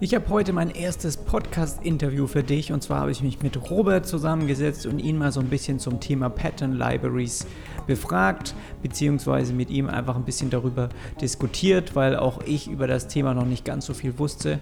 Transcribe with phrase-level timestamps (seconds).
[0.00, 4.04] Ich habe heute mein erstes Podcast-Interview für dich und zwar habe ich mich mit Robert
[4.06, 7.46] zusammengesetzt und ihn mal so ein bisschen zum Thema Pattern Libraries
[7.86, 10.88] befragt, beziehungsweise mit ihm einfach ein bisschen darüber
[11.20, 14.58] diskutiert, weil auch ich über das Thema noch nicht ganz so viel wusste.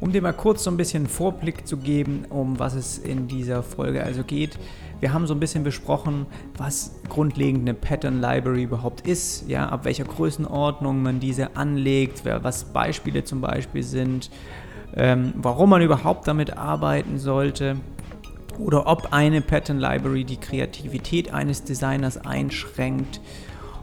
[0.00, 3.64] Um dir mal kurz so ein bisschen Vorblick zu geben, um was es in dieser
[3.64, 4.58] Folge also geht.
[5.00, 6.26] Wir haben so ein bisschen besprochen,
[6.56, 12.64] was grundlegend eine Pattern Library überhaupt ist, ja, ab welcher Größenordnung man diese anlegt, was
[12.64, 14.30] Beispiele zum Beispiel sind,
[14.96, 17.76] ähm, warum man überhaupt damit arbeiten sollte
[18.58, 23.20] oder ob eine Pattern Library die Kreativität eines Designers einschränkt.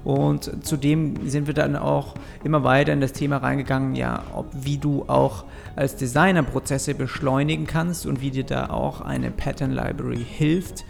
[0.06, 4.78] Und zudem sind wir dann auch immer weiter in das Thema reingegangen, ja, ob wie
[4.78, 5.46] du auch
[5.76, 10.86] als Designer Prozesse beschleunigen kannst und wie dir da auch eine Pattern Library hilft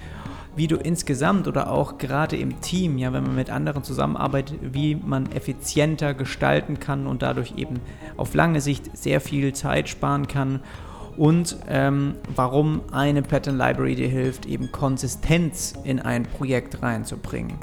[0.55, 4.95] wie du insgesamt oder auch gerade im Team, ja, wenn man mit anderen zusammenarbeitet, wie
[4.95, 7.81] man effizienter gestalten kann und dadurch eben
[8.17, 10.61] auf lange Sicht sehr viel Zeit sparen kann
[11.17, 17.53] und ähm, warum eine Pattern Library dir hilft, eben Konsistenz in ein Projekt reinzubringen,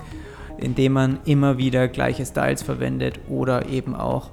[0.62, 4.30] indem man immer wieder gleiche Styles verwendet oder eben auch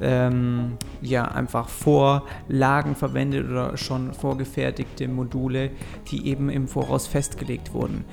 [0.00, 5.70] ähm, ja, einfach Vorlagen verwendet oder schon vorgefertigte Module,
[6.08, 8.04] die eben im Voraus festgelegt wurden.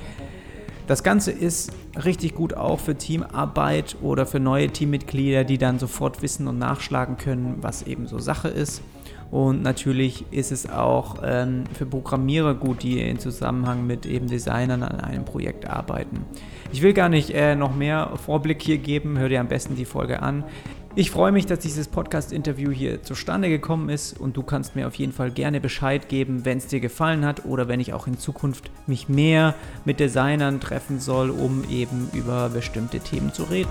[0.88, 1.72] Das Ganze ist
[2.04, 7.18] richtig gut auch für Teamarbeit oder für neue Teammitglieder, die dann sofort wissen und nachschlagen
[7.18, 8.82] können, was eben so Sache ist.
[9.32, 14.82] Und natürlich ist es auch ähm, für Programmierer gut, die in Zusammenhang mit eben Designern
[14.82, 16.26] an einem Projekt arbeiten.
[16.72, 19.86] Ich will gar nicht äh, noch mehr Vorblick hier geben, hör dir am besten die
[19.86, 20.44] Folge an.
[20.96, 24.96] Ich freue mich, dass dieses Podcast-Interview hier zustande gekommen ist und du kannst mir auf
[24.96, 28.18] jeden Fall gerne Bescheid geben, wenn es dir gefallen hat oder wenn ich auch in
[28.18, 29.54] Zukunft mich mehr
[29.86, 33.70] mit Designern treffen soll, um eben über bestimmte Themen zu reden.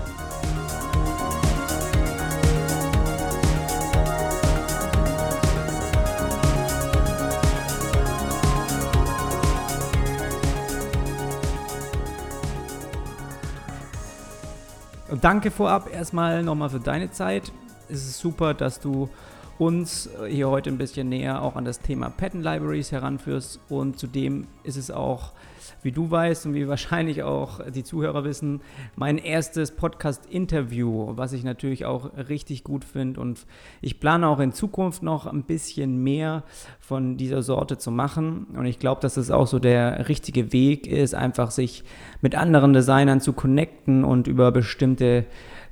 [15.15, 17.51] Danke vorab erstmal nochmal für deine Zeit.
[17.89, 19.09] Es ist super, dass du
[19.57, 23.59] uns hier heute ein bisschen näher auch an das Thema Patent Libraries heranführst.
[23.69, 25.33] Und zudem ist es auch,
[25.81, 28.61] wie du weißt und wie wahrscheinlich auch die Zuhörer wissen,
[28.95, 33.19] mein erstes Podcast-Interview, was ich natürlich auch richtig gut finde.
[33.19, 33.45] Und
[33.81, 36.43] ich plane auch in Zukunft noch ein bisschen mehr
[36.79, 38.47] von dieser Sorte zu machen.
[38.55, 41.83] Und ich glaube, dass es auch so der richtige Weg ist, einfach sich
[42.21, 45.25] mit anderen Designern zu connecten und über bestimmte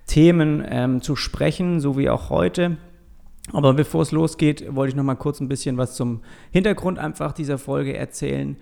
[0.05, 2.77] Themen ähm, zu sprechen, so wie auch heute.
[3.53, 6.21] Aber bevor es losgeht, wollte ich noch mal kurz ein bisschen was zum
[6.51, 8.57] Hintergrund einfach dieser Folge erzählen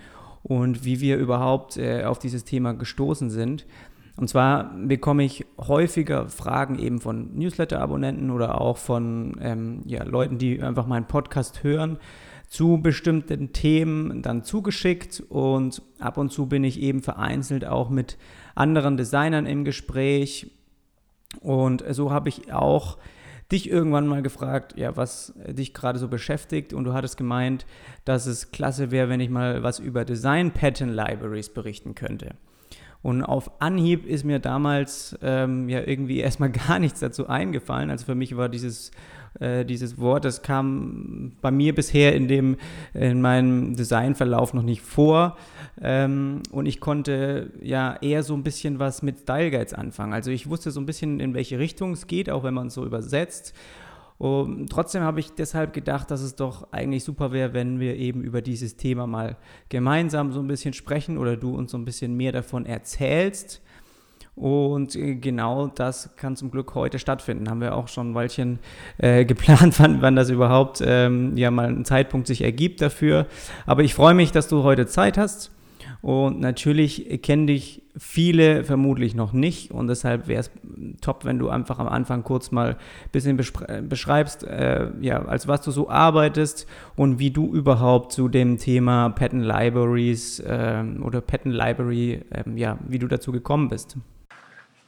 [0.45, 3.65] und wie wir überhaupt äh, auf dieses Thema gestoßen sind.
[4.15, 10.37] Und zwar bekomme ich häufiger Fragen eben von Newsletter-Abonnenten oder auch von ähm, ja, Leuten,
[10.37, 11.97] die einfach meinen Podcast hören,
[12.47, 15.23] zu bestimmten Themen dann zugeschickt.
[15.29, 18.19] Und ab und zu bin ich eben vereinzelt auch mit
[18.53, 20.51] anderen Designern im Gespräch.
[21.41, 22.99] Und so habe ich auch
[23.51, 27.65] dich irgendwann mal gefragt, ja, was dich gerade so beschäftigt und du hattest gemeint,
[28.03, 32.35] dass es klasse wäre, wenn ich mal was über Design Pattern Libraries berichten könnte.
[33.05, 37.91] Und auf Anhieb ist mir damals ähm, ja irgendwie erstmal gar nichts dazu eingefallen.
[37.91, 38.89] Also für mich war dieses
[39.39, 40.25] äh, dieses Wort.
[40.25, 42.57] Das kam bei mir bisher in, dem,
[42.95, 45.37] in meinem Designverlauf noch nicht vor.
[45.79, 50.13] Ähm, und ich konnte ja eher so ein bisschen was mit Style Guides anfangen.
[50.13, 52.73] Also ich wusste so ein bisschen, in welche Richtung es geht, auch wenn man es
[52.73, 53.53] so übersetzt.
[54.17, 58.21] Und trotzdem habe ich deshalb gedacht, dass es doch eigentlich super wäre, wenn wir eben
[58.21, 59.35] über dieses Thema mal
[59.67, 63.61] gemeinsam so ein bisschen sprechen oder du uns so ein bisschen mehr davon erzählst.
[64.35, 67.49] Und äh, genau das kann zum Glück heute stattfinden.
[67.49, 68.59] Haben wir auch schon ein Weilchen
[68.97, 73.27] äh, geplant, wann, wann das überhaupt ähm, ja mal ein Zeitpunkt sich ergibt dafür.
[73.65, 75.51] Aber ich freue mich, dass du heute Zeit hast.
[76.01, 79.71] Und natürlich kennen dich viele vermutlich noch nicht.
[79.71, 80.51] Und deshalb wäre es
[81.01, 85.61] top, wenn du einfach am Anfang kurz mal ein bisschen beschreibst, äh, ja, als was
[85.61, 91.55] du so arbeitest und wie du überhaupt zu dem Thema Patent Libraries äh, oder Patent
[91.55, 93.97] Library, äh, ja, wie du dazu gekommen bist.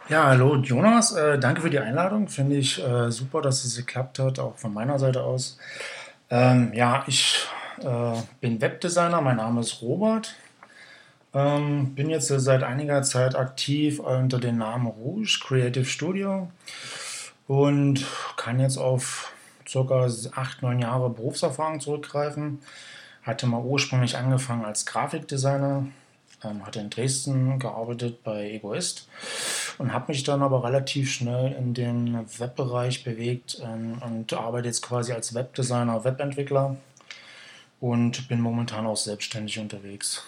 [0.09, 2.29] Ja, hallo Jonas, äh, danke für die Einladung.
[2.29, 5.59] Finde ich äh, super, dass es geklappt hat, auch von meiner Seite aus.
[6.29, 7.45] Ähm, ja, ich
[7.81, 10.33] äh, bin Webdesigner, mein Name ist Robert.
[11.37, 16.49] Ähm, bin jetzt seit einiger Zeit aktiv unter dem Namen Rouge Creative Studio
[17.47, 18.03] und
[18.37, 19.31] kann jetzt auf
[19.71, 20.07] ca.
[20.31, 22.57] 8, 9 Jahre Berufserfahrung zurückgreifen.
[23.21, 25.85] Hatte mal ursprünglich angefangen als Grafikdesigner,
[26.43, 29.07] ähm, hatte in Dresden gearbeitet bei Egoist
[29.77, 34.81] und habe mich dann aber relativ schnell in den Webbereich bewegt ähm, und arbeite jetzt
[34.81, 36.77] quasi als Webdesigner, Webentwickler
[37.79, 40.25] und bin momentan auch selbstständig unterwegs.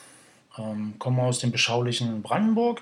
[0.59, 2.81] Ähm, komme aus dem beschaulichen Brandenburg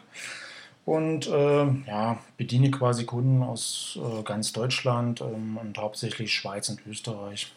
[0.85, 6.79] und äh, ja, bediene quasi Kunden aus äh, ganz Deutschland ähm, und hauptsächlich Schweiz und
[6.87, 7.53] Österreich.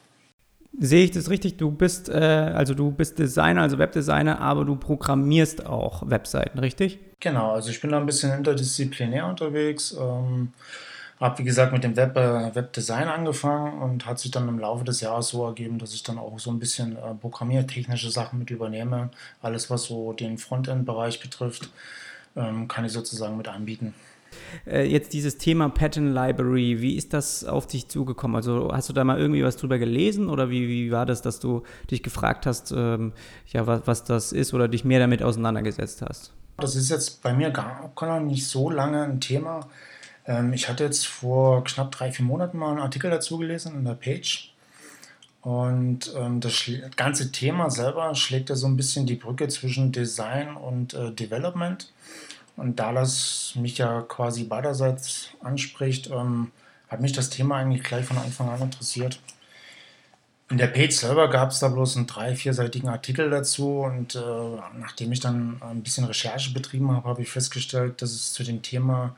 [0.79, 1.57] Sehe ich das richtig?
[1.57, 6.99] Du bist äh, also du bist Designer, also Webdesigner, aber du programmierst auch Webseiten, richtig?
[7.21, 9.97] Genau, also ich bin da ein bisschen interdisziplinär unterwegs.
[9.99, 10.53] Ähm,
[11.21, 14.85] habe wie gesagt mit dem Web, äh, Webdesign angefangen und hat sich dann im Laufe
[14.85, 18.51] des Jahres so ergeben, dass ich dann auch so ein bisschen äh, programmiertechnische Sachen mit
[18.51, 19.11] übernehme.
[19.43, 21.71] Alles, was so den Frontend-Bereich betrifft,
[22.37, 23.95] ähm, kann ich sozusagen mit anbieten.
[24.67, 28.37] Äh, jetzt dieses Thema Pattern Library, wie ist das auf dich zugekommen?
[28.37, 31.41] Also hast du da mal irgendwie was drüber gelesen oder wie, wie war das, dass
[31.41, 33.13] du dich gefragt hast, ähm,
[33.49, 36.33] ja, was, was das ist oder dich mehr damit auseinandergesetzt hast?
[36.57, 39.69] Das ist jetzt bei mir gar, gar nicht so lange ein Thema.
[40.27, 43.85] Ähm, ich hatte jetzt vor knapp drei, vier Monaten mal einen Artikel dazu gelesen in
[43.85, 44.53] der Page.
[45.43, 50.55] Und ähm, das ganze Thema selber schlägt ja so ein bisschen die Brücke zwischen Design
[50.55, 51.91] und äh, Development.
[52.57, 56.51] Und da das mich ja quasi beiderseits anspricht, ähm,
[56.89, 59.19] hat mich das Thema eigentlich gleich von Anfang an interessiert.
[60.51, 64.19] In der Page selber gab es da bloß einen drei-, vierseitigen Artikel dazu und äh,
[64.79, 68.61] nachdem ich dann ein bisschen Recherche betrieben habe, habe ich festgestellt, dass es zu dem
[68.61, 69.15] Thema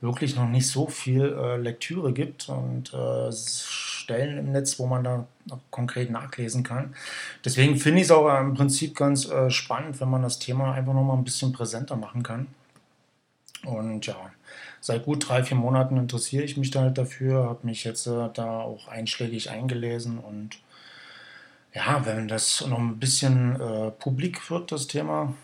[0.00, 5.02] wirklich noch nicht so viel äh, Lektüre gibt und äh, Stellen im Netz, wo man
[5.02, 5.26] da
[5.70, 6.94] konkret nachlesen kann.
[7.44, 10.92] Deswegen finde ich es auch im Prinzip ganz äh, spannend, wenn man das Thema einfach
[10.92, 12.46] noch mal ein bisschen präsenter machen kann.
[13.64, 14.16] Und ja,
[14.80, 18.28] seit gut drei, vier Monaten interessiere ich mich da halt dafür, habe mich jetzt äh,
[18.34, 20.58] da auch einschlägig eingelesen und
[21.72, 25.34] ja, wenn das noch ein bisschen äh, publik wird, das Thema,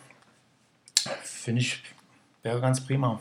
[1.25, 1.83] finde ich,
[2.43, 3.21] wäre ganz prima.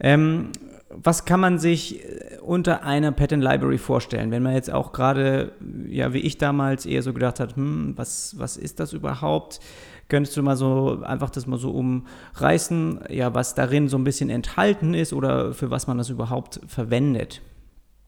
[0.00, 0.52] Ähm,
[0.90, 5.52] was kann man sich äh, unter einer Pattern Library vorstellen, wenn man jetzt auch gerade,
[5.88, 9.60] ja, wie ich damals eher so gedacht hat, hm, was, was ist das überhaupt?
[10.08, 14.28] Könntest du mal so einfach das mal so umreißen, ja, was darin so ein bisschen
[14.28, 17.40] enthalten ist oder für was man das überhaupt verwendet?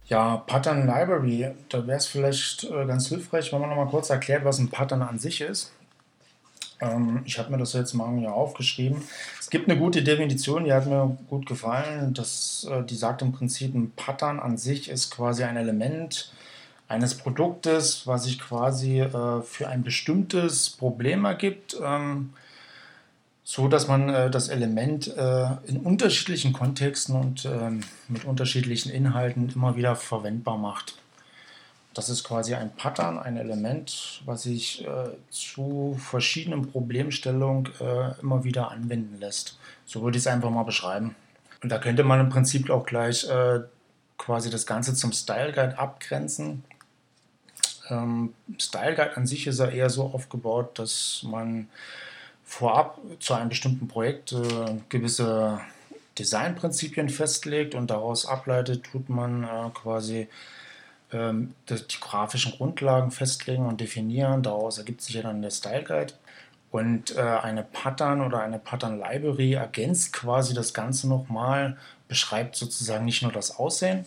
[0.06, 4.10] Ja, Pattern Library, da wäre es vielleicht äh, ganz hilfreich, wenn man noch mal kurz
[4.10, 5.72] erklärt, was ein Pattern an sich ist.
[6.82, 9.02] Ähm, ich habe mir das jetzt mal hier aufgeschrieben.
[9.40, 12.12] Es gibt eine gute Definition, die hat mir gut gefallen.
[12.12, 16.32] Das, äh, die sagt im Prinzip, ein Pattern an sich ist quasi ein Element,
[16.88, 22.34] eines Produktes, was sich quasi äh, für ein bestimmtes Problem ergibt, ähm,
[23.44, 29.50] so dass man äh, das Element äh, in unterschiedlichen Kontexten und ähm, mit unterschiedlichen Inhalten
[29.54, 31.01] immer wieder verwendbar macht.
[31.94, 38.44] Das ist quasi ein Pattern, ein Element, was sich äh, zu verschiedenen Problemstellungen äh, immer
[38.44, 39.58] wieder anwenden lässt.
[39.84, 41.14] So würde ich es einfach mal beschreiben.
[41.62, 43.60] Und da könnte man im Prinzip auch gleich äh,
[44.16, 46.64] quasi das Ganze zum Style Guide abgrenzen.
[47.90, 51.68] Ähm, Style Guide an sich ist ja eher so aufgebaut, dass man
[52.44, 55.60] vorab zu einem bestimmten Projekt äh, gewisse
[56.18, 60.28] Designprinzipien festlegt und daraus ableitet, tut man äh, quasi
[61.12, 64.42] ähm, die grafischen Grundlagen festlegen und definieren.
[64.42, 66.14] Daraus ergibt sich ja dann der Style Guide.
[66.70, 71.76] Und äh, eine Pattern oder eine Pattern Library ergänzt quasi das Ganze nochmal,
[72.08, 74.06] beschreibt sozusagen nicht nur das Aussehen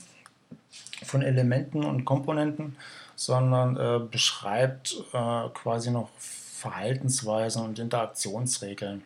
[1.04, 2.76] von Elementen und Komponenten,
[3.16, 9.04] sondern äh, beschreibt äh, quasi noch Verhaltensweisen und Interaktionsregeln.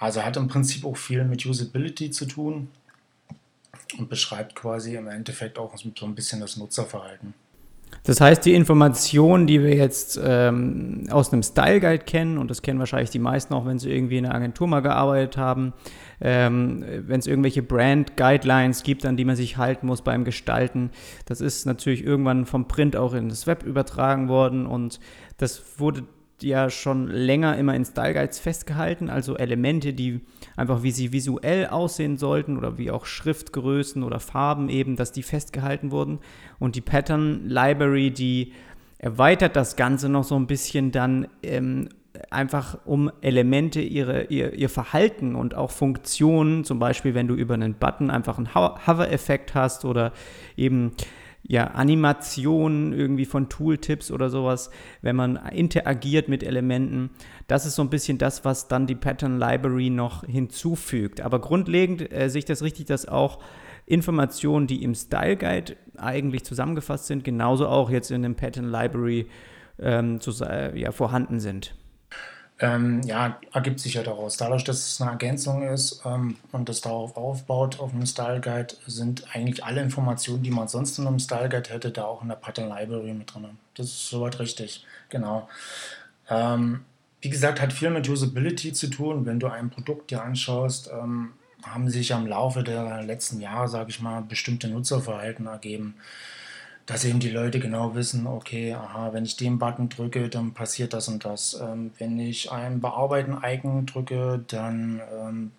[0.00, 2.68] Also hat im Prinzip auch viel mit Usability zu tun
[3.98, 7.34] und beschreibt quasi im Endeffekt auch so ein bisschen das Nutzerverhalten.
[8.02, 12.60] Das heißt, die Informationen, die wir jetzt ähm, aus einem Style Guide kennen, und das
[12.60, 15.72] kennen wahrscheinlich die meisten auch, wenn sie irgendwie in einer Agentur mal gearbeitet haben,
[16.20, 20.90] ähm, wenn es irgendwelche Brand Guidelines gibt, an die man sich halten muss beim Gestalten,
[21.26, 25.00] das ist natürlich irgendwann vom Print auch in das Web übertragen worden und
[25.38, 26.04] das wurde
[26.44, 30.20] ja schon länger immer in Style Guides festgehalten, also Elemente, die
[30.56, 35.22] einfach wie sie visuell aussehen sollten oder wie auch Schriftgrößen oder Farben eben, dass die
[35.22, 36.20] festgehalten wurden.
[36.58, 38.52] Und die Pattern Library, die
[38.98, 41.88] erweitert das Ganze noch so ein bisschen dann ähm,
[42.30, 47.54] einfach um Elemente, ihre, ihr, ihr Verhalten und auch Funktionen, zum Beispiel wenn du über
[47.54, 50.12] einen Button einfach einen Hover-Effekt hast oder
[50.56, 50.92] eben
[51.46, 54.70] ja, Animationen irgendwie von Tooltips oder sowas,
[55.02, 57.10] wenn man interagiert mit Elementen.
[57.46, 61.20] Das ist so ein bisschen das, was dann die Pattern Library noch hinzufügt.
[61.20, 63.40] Aber grundlegend äh, sehe ich das richtig, dass auch
[63.86, 69.26] Informationen, die im Style Guide eigentlich zusammengefasst sind, genauso auch jetzt in dem Pattern Library
[69.78, 71.74] ähm, zu, äh, ja, vorhanden sind.
[72.64, 74.38] Ähm, ja, ergibt sich ja daraus.
[74.38, 78.74] Dadurch, dass es eine Ergänzung ist ähm, und das darauf aufbaut, auf einem Style Guide,
[78.86, 82.28] sind eigentlich alle Informationen, die man sonst in einem Style Guide hätte, da auch in
[82.28, 83.58] der Pattern Library mit drin.
[83.74, 85.46] Das ist soweit richtig, genau.
[86.30, 86.86] Ähm,
[87.20, 89.26] wie gesagt, hat viel mit Usability zu tun.
[89.26, 91.32] Wenn du ein Produkt dir anschaust, ähm,
[91.64, 95.96] haben sich am Laufe der letzten Jahre, sage ich mal, bestimmte Nutzerverhalten ergeben
[96.86, 100.92] dass eben die Leute genau wissen, okay, aha, wenn ich den Button drücke, dann passiert
[100.92, 101.58] das und das.
[101.60, 105.52] Ähm, wenn ich ein Bearbeiten-Icon drücke, dann ähm,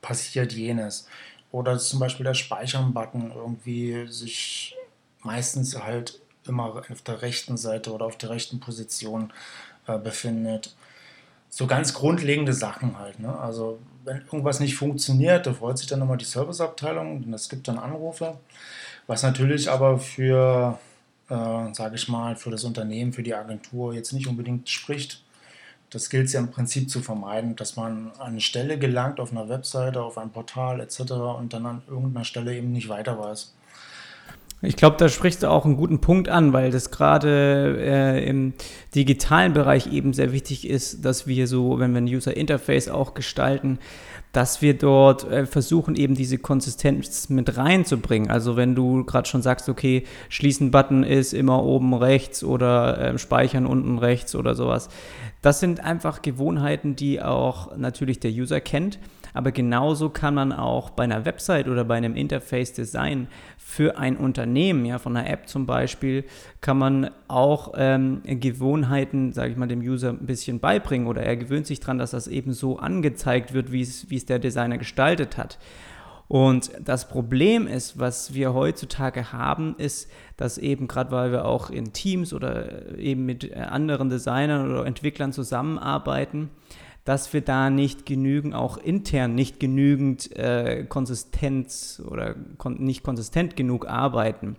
[0.00, 1.06] passiert jenes.
[1.52, 4.74] Oder zum Beispiel der Speichern-Button irgendwie sich
[5.22, 9.32] meistens halt immer auf der rechten Seite oder auf der rechten Position
[9.86, 10.74] äh, befindet.
[11.48, 13.20] So ganz grundlegende Sachen halt.
[13.20, 13.38] Ne?
[13.38, 17.68] Also wenn irgendwas nicht funktioniert, da freut sich dann immer die Serviceabteilung und es gibt
[17.68, 18.38] dann Anrufe.
[19.06, 20.78] Was natürlich aber für,
[21.28, 21.34] äh,
[21.74, 25.22] sage ich mal, für das Unternehmen, für die Agentur jetzt nicht unbedingt spricht.
[25.90, 29.30] Das gilt es ja im Prinzip zu vermeiden, dass man an eine Stelle gelangt auf
[29.30, 31.00] einer Webseite, auf ein Portal etc.
[31.38, 33.54] und dann an irgendeiner Stelle eben nicht weiter weiß.
[34.64, 38.54] Ich glaube, da sprichst du auch einen guten Punkt an, weil das gerade äh, im
[38.94, 43.14] digitalen Bereich eben sehr wichtig ist, dass wir so, wenn wir ein User Interface auch
[43.14, 43.78] gestalten,
[44.32, 48.30] dass wir dort äh, versuchen, eben diese Konsistenz mit reinzubringen.
[48.30, 53.66] Also wenn du gerade schon sagst, okay, Schließen-Button ist immer oben rechts oder äh, Speichern
[53.66, 54.88] unten rechts oder sowas.
[55.40, 58.98] Das sind einfach Gewohnheiten, die auch natürlich der User kennt.
[59.34, 63.26] Aber genauso kann man auch bei einer Website oder bei einem Interface-Design
[63.58, 66.24] für ein Unternehmen, ja, von einer App zum Beispiel,
[66.60, 71.36] kann man auch ähm, Gewohnheiten, sage ich mal, dem User ein bisschen beibringen oder er
[71.36, 75.58] gewöhnt sich daran, dass das eben so angezeigt wird, wie es der Designer gestaltet hat.
[76.28, 81.70] Und das Problem ist, was wir heutzutage haben, ist, dass eben gerade weil wir auch
[81.70, 86.50] in Teams oder eben mit anderen Designern oder Entwicklern zusammenarbeiten,
[87.04, 93.56] dass wir da nicht genügend, auch intern nicht genügend äh, Konsistenz oder kon nicht konsistent
[93.56, 94.56] genug arbeiten.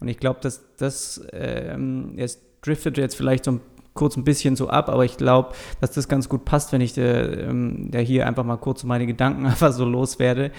[0.00, 3.60] Und ich glaube, dass das, ähm, es driftet jetzt vielleicht so ein
[3.94, 6.94] kurz ein bisschen so ab, aber ich glaube, dass das ganz gut passt, wenn ich
[6.94, 10.50] der, ähm, der hier einfach mal kurz meine Gedanken einfach so loswerde.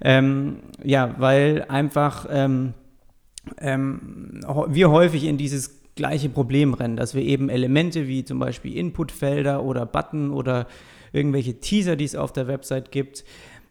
[0.00, 2.74] Ähm, ja, weil einfach ähm,
[3.58, 8.76] ähm, wir häufig in dieses gleiche Problem rennen, dass wir eben Elemente wie zum Beispiel
[8.76, 10.66] Inputfelder oder Button oder
[11.12, 13.24] irgendwelche Teaser, die es auf der Website gibt,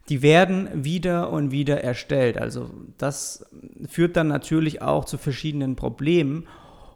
[0.09, 2.37] die werden wieder und wieder erstellt.
[2.37, 3.45] Also das
[3.87, 6.47] führt dann natürlich auch zu verschiedenen Problemen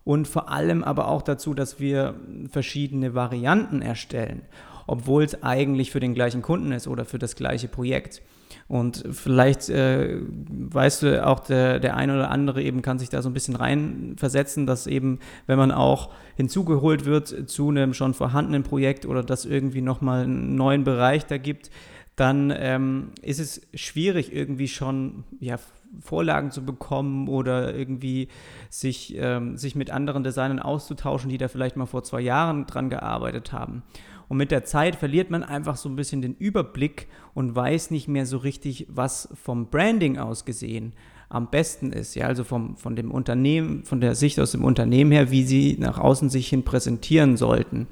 [0.04, 2.16] und vor allem aber auch dazu, dass wir
[2.50, 4.42] verschiedene Varianten erstellen,
[4.88, 8.22] obwohl es eigentlich für den gleichen Kunden ist oder für das gleiche Projekt.
[8.68, 13.22] Und vielleicht äh, weißt du, auch der, der eine oder andere eben kann sich da
[13.22, 18.64] so ein bisschen reinversetzen, dass eben, wenn man auch hinzugeholt wird zu einem schon vorhandenen
[18.64, 21.70] Projekt oder das irgendwie nochmal einen neuen Bereich da gibt,
[22.16, 25.58] dann ähm, ist es schwierig, irgendwie schon ja,
[26.02, 28.28] Vorlagen zu bekommen oder irgendwie
[28.70, 32.90] sich, ähm, sich mit anderen Designern auszutauschen, die da vielleicht mal vor zwei Jahren dran
[32.90, 33.84] gearbeitet haben.
[34.30, 38.08] Und mit der Zeit verliert man einfach so ein bisschen den Überblick und weiß nicht
[38.08, 40.94] mehr so richtig, was vom Branding aus gesehen
[41.30, 42.16] am besten ist.
[42.16, 45.78] Ja, also vom, von dem Unternehmen, von der Sicht aus dem Unternehmen her, wie sie
[45.80, 47.88] nach außen sich hin präsentieren sollten.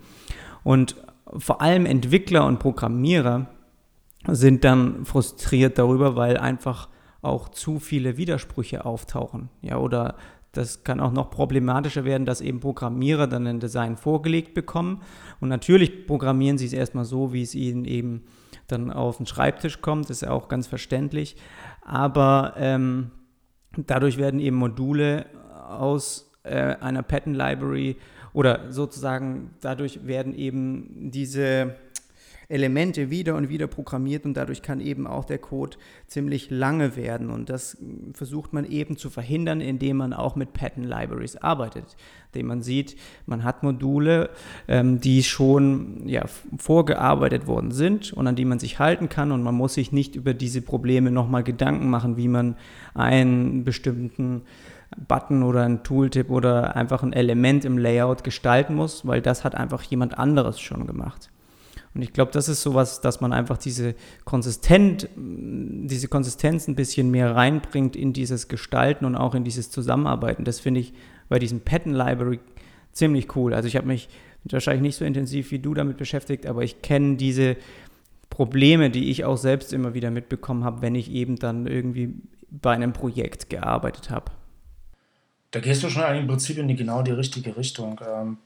[0.64, 0.96] Und
[1.38, 3.48] vor allem Entwickler und Programmierer
[4.28, 6.88] sind dann frustriert darüber, weil einfach
[7.22, 9.50] auch zu viele Widersprüche auftauchen.
[9.62, 10.16] Ja, oder
[10.58, 15.02] das kann auch noch problematischer werden, dass eben Programmierer dann ein Design vorgelegt bekommen.
[15.40, 18.24] Und natürlich programmieren sie es erstmal so, wie es ihnen eben
[18.68, 20.06] dann auf den Schreibtisch kommt.
[20.06, 21.36] Das ist ja auch ganz verständlich.
[21.82, 23.12] Aber ähm,
[23.78, 25.28] dadurch werden eben Module
[25.70, 27.98] aus äh, einer Pattern Library
[28.34, 31.76] oder sozusagen dadurch werden eben diese
[32.50, 35.78] Elemente wieder und wieder programmiert und dadurch kann eben auch der Code
[36.08, 37.30] ziemlich lange werden.
[37.30, 37.78] Und das
[38.14, 41.98] versucht man eben zu verhindern, indem man auch mit Pattern Libraries arbeitet.
[42.32, 44.30] Indem man sieht, man hat Module,
[44.68, 46.26] ähm, die schon ja,
[46.58, 50.16] vorgearbeitet worden sind und an die man sich halten kann und man muss sich nicht
[50.16, 52.56] über diese Probleme nochmal Gedanken machen, wie man
[52.94, 54.44] einen bestimmten
[54.96, 59.56] Button oder ein Tooltip oder einfach ein Element im Layout gestalten muss, weil das hat
[59.56, 61.30] einfach jemand anderes schon gemacht.
[61.94, 67.10] Und ich glaube, das ist sowas, dass man einfach diese Konsistent, diese Konsistenz ein bisschen
[67.10, 70.44] mehr reinbringt in dieses Gestalten und auch in dieses Zusammenarbeiten.
[70.44, 70.94] Das finde ich
[71.30, 72.40] bei diesem Pattern Library
[72.92, 73.54] ziemlich cool.
[73.54, 74.10] Also ich habe mich
[74.52, 77.58] wahrscheinlich nicht so intensiv wie du damit beschäftigt, aber ich kenne diese
[78.30, 82.14] Probleme, die ich auch selbst immer wieder mitbekommen habe, wenn ich eben dann irgendwie
[82.50, 84.32] bei einem Projekt gearbeitet habe.
[85.52, 88.00] Da gehst du schon im Prinzip in die genau die richtige Richtung.
[88.08, 88.38] Ähm,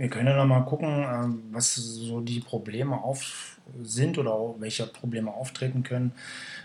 [0.00, 4.86] wir können ja noch mal gucken, ähm, was so die Probleme auf sind oder welche
[4.86, 6.12] Probleme auftreten können,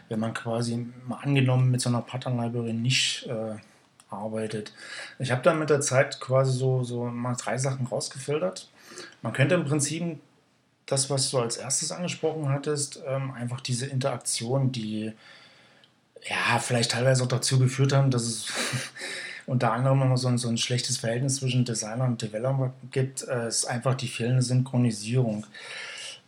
[0.07, 3.55] wenn man quasi mal angenommen mit so einer Pattern Library nicht äh,
[4.09, 4.71] arbeitet.
[5.19, 8.69] Ich habe dann mit der Zeit quasi so, so mal drei Sachen rausgefiltert.
[9.21, 10.17] Man könnte im Prinzip
[10.85, 15.11] das, was du als erstes angesprochen hattest, ähm, einfach diese Interaktion, die
[16.23, 18.47] ja vielleicht teilweise auch dazu geführt haben, dass es
[19.45, 23.47] unter anderem immer so ein, so ein schlechtes Verhältnis zwischen Designer und Developer gibt, äh,
[23.47, 25.45] ist einfach die fehlende Synchronisierung.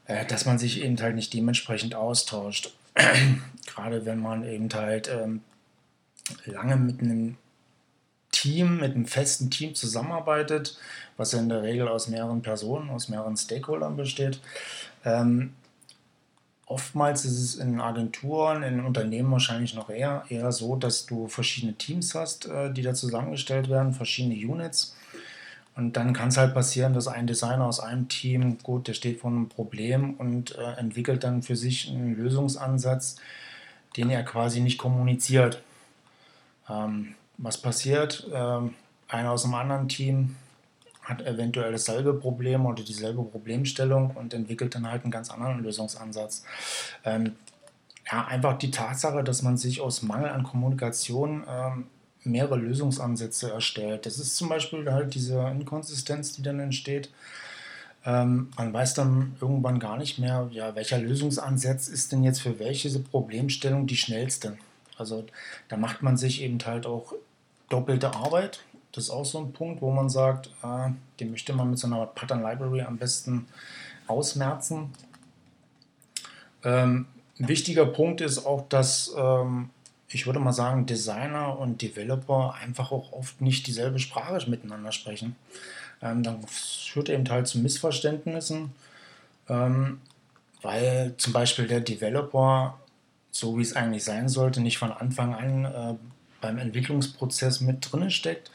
[0.08, 2.74] Äh, dass man sich eben halt nicht dementsprechend austauscht.
[3.66, 5.42] Gerade wenn man eben halt ähm,
[6.46, 7.36] lange mit einem
[8.32, 10.78] Team, mit einem festen Team zusammenarbeitet,
[11.18, 14.40] was ja in der Regel aus mehreren Personen, aus mehreren Stakeholdern besteht.
[15.04, 15.54] Ähm,
[16.68, 21.74] oftmals ist es in Agenturen, in Unternehmen wahrscheinlich noch eher, eher so, dass du verschiedene
[21.74, 24.96] Teams hast, äh, die da zusammengestellt werden, verschiedene Units.
[25.76, 29.22] Und dann kann es halt passieren, dass ein Designer aus einem Team, gut, der steht
[29.22, 33.18] vor einem Problem und äh, entwickelt dann für sich einen Lösungsansatz,
[33.96, 35.62] den er quasi nicht kommuniziert.
[36.70, 38.28] Ähm, was passiert?
[38.34, 38.74] Ähm,
[39.08, 40.36] einer aus einem anderen Team
[41.08, 46.44] hat eventuell dasselbe Problem oder dieselbe Problemstellung und entwickelt dann halt einen ganz anderen Lösungsansatz.
[47.06, 47.36] Ähm,
[48.12, 51.88] ja, einfach die Tatsache, dass man sich aus Mangel an Kommunikation ähm,
[52.24, 54.06] mehrere Lösungsansätze erstellt.
[54.06, 57.10] Das ist zum Beispiel halt diese Inkonsistenz, die dann entsteht.
[58.06, 62.60] Ähm, man weiß dann irgendwann gar nicht mehr, ja, welcher Lösungsansatz ist denn jetzt für
[62.60, 64.58] welche Problemstellung die schnellste.
[64.98, 65.26] Also
[65.68, 67.14] da macht man sich eben halt auch
[67.70, 68.62] doppelte Arbeit.
[68.92, 70.90] Das ist auch so ein Punkt, wo man sagt, äh,
[71.20, 73.48] den möchte man mit so einer Pattern Library am besten
[74.08, 74.92] ausmerzen.
[76.64, 77.06] Ähm,
[77.40, 79.70] ein wichtiger Punkt ist auch, dass ähm,
[80.10, 85.36] ich würde mal sagen, Designer und Developer einfach auch oft nicht dieselbe Sprache miteinander sprechen.
[86.02, 88.74] Ähm, dann führt eben halt zu Missverständnissen,
[89.50, 90.00] ähm,
[90.62, 92.80] weil zum Beispiel der Developer,
[93.32, 95.96] so wie es eigentlich sein sollte, nicht von Anfang an äh,
[96.42, 98.52] beim Entwicklungsprozess mit drin steckt.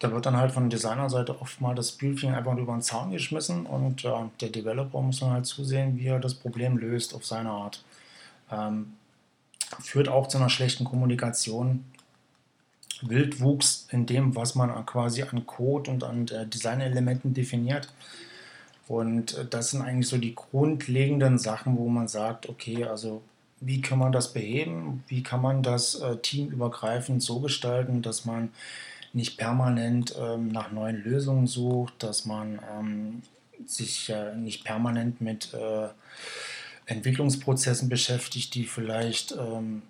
[0.00, 3.66] Da wird dann halt von Designerseite oft mal das Briefing einfach über den Zaun geschmissen
[3.66, 7.50] und äh, der Developer muss dann halt zusehen, wie er das Problem löst auf seine
[7.50, 7.82] Art.
[8.50, 8.94] Ähm,
[9.80, 11.84] führt auch zu einer schlechten Kommunikation.
[13.02, 17.92] Wildwuchs in dem, was man quasi an Code und an äh, Designelementen definiert.
[18.88, 23.22] Und äh, das sind eigentlich so die grundlegenden Sachen, wo man sagt, okay, also
[23.64, 25.02] wie kann man das beheben?
[25.08, 28.50] Wie kann man das äh, teamübergreifend so gestalten, dass man
[29.12, 33.22] nicht permanent ähm, nach neuen Lösungen sucht, dass man ähm,
[33.66, 35.88] sich äh, nicht permanent mit äh,
[36.86, 39.82] Entwicklungsprozessen beschäftigt, die vielleicht ähm,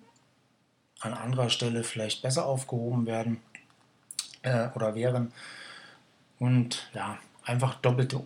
[0.99, 3.39] an anderer Stelle vielleicht besser aufgehoben werden
[4.43, 5.33] äh, oder wären.
[6.39, 8.21] Und ja, einfach doppelte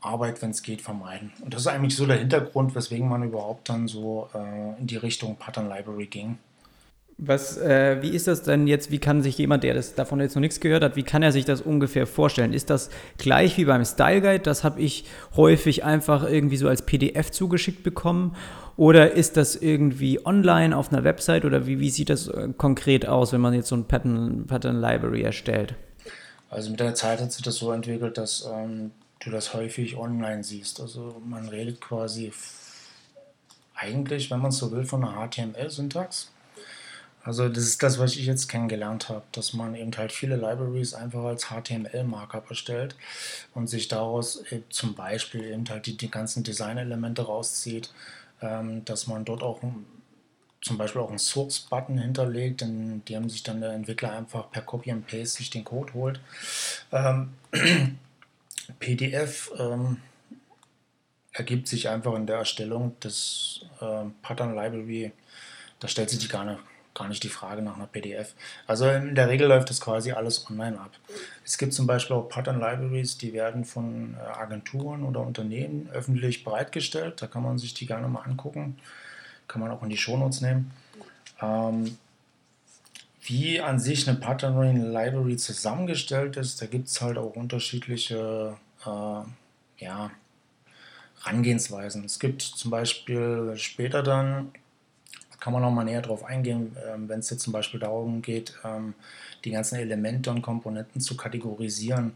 [0.00, 1.32] Arbeit, wenn es geht, vermeiden.
[1.42, 4.96] Und das ist eigentlich so der Hintergrund, weswegen man überhaupt dann so äh, in die
[4.96, 6.38] Richtung Pattern Library ging.
[7.18, 8.90] Was, äh, wie ist das denn jetzt?
[8.90, 11.32] Wie kann sich jemand, der das davon jetzt noch nichts gehört hat, wie kann er
[11.32, 12.52] sich das ungefähr vorstellen?
[12.52, 14.40] Ist das gleich wie beim Style Guide?
[14.40, 18.36] Das habe ich häufig einfach irgendwie so als PDF zugeschickt bekommen.
[18.76, 21.46] Oder ist das irgendwie online auf einer Website?
[21.46, 24.78] Oder wie, wie sieht das äh, konkret aus, wenn man jetzt so ein Pattern, Pattern
[24.78, 25.74] Library erstellt?
[26.50, 28.90] Also mit der Zeit hat sich das so entwickelt, dass ähm,
[29.26, 30.80] du das häufig online siehst.
[30.80, 32.32] Also man redet quasi
[33.74, 36.30] eigentlich, wenn man so will, von einer HTML-Syntax.
[37.22, 40.94] Also das ist das, was ich jetzt kennengelernt habe, dass man eben halt viele Libraries
[40.94, 42.94] einfach als HTML-Markup erstellt
[43.52, 47.92] und sich daraus zum Beispiel eben halt die, die ganzen Design-Elemente rauszieht,
[48.40, 49.60] ähm, dass man dort auch
[50.62, 54.92] zum Beispiel auch einen Source-Button hinterlegt, in dem sich dann der Entwickler einfach per Copy
[54.92, 56.20] and Paste sich den Code holt.
[56.92, 57.30] Ähm,
[58.78, 59.98] PDF ähm,
[61.32, 65.12] ergibt sich einfach in der Erstellung des äh, Pattern Library,
[65.80, 66.60] da stellt sich die gar nicht
[66.96, 68.34] gar nicht die Frage nach einer PDF.
[68.66, 70.92] Also in der Regel läuft das quasi alles online ab.
[71.44, 76.42] Es gibt zum Beispiel auch Pattern Libraries, die werden von äh, Agenturen oder Unternehmen öffentlich
[76.42, 77.20] bereitgestellt.
[77.20, 78.78] Da kann man sich die gerne mal angucken.
[79.46, 80.72] Kann man auch in die Shownotes nehmen.
[81.40, 81.98] Ähm,
[83.26, 89.84] wie an sich eine Pattern Library zusammengestellt ist, da gibt es halt auch unterschiedliche äh,
[89.84, 90.10] ja,
[91.22, 92.04] Herangehensweisen.
[92.04, 94.52] Es gibt zum Beispiel später dann
[95.46, 98.54] kann man noch mal näher darauf eingehen, ähm, wenn es jetzt zum Beispiel darum geht,
[98.64, 98.94] ähm,
[99.44, 102.14] die ganzen Elemente und Komponenten zu kategorisieren.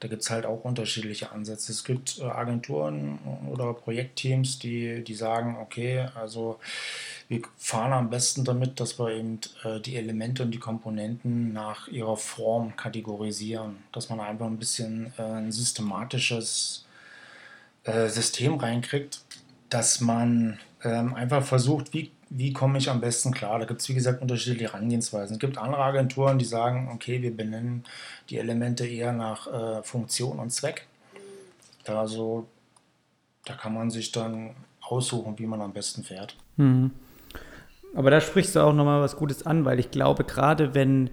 [0.00, 1.70] Da gibt es halt auch unterschiedliche Ansätze.
[1.70, 6.58] Es gibt äh, Agenturen oder Projektteams, die, die sagen, okay, also
[7.32, 11.88] wir fahren am besten damit, dass wir eben äh, die Elemente und die Komponenten nach
[11.88, 16.84] ihrer Form kategorisieren, dass man einfach ein bisschen äh, ein systematisches
[17.84, 19.22] äh, System reinkriegt,
[19.70, 23.58] dass man ähm, einfach versucht, wie, wie komme ich am besten klar.
[23.58, 25.36] Da gibt es, wie gesagt, unterschiedliche Herangehensweisen.
[25.36, 27.84] Es gibt andere Agenturen, die sagen, okay, wir benennen
[28.28, 30.86] die Elemente eher nach Funktion und Zweck.
[31.86, 32.46] Also
[33.46, 36.36] da kann man sich dann aussuchen, wie man am besten fährt.
[36.56, 36.90] Mhm.
[37.94, 41.10] Aber da sprichst du auch nochmal was Gutes an, weil ich glaube, gerade wenn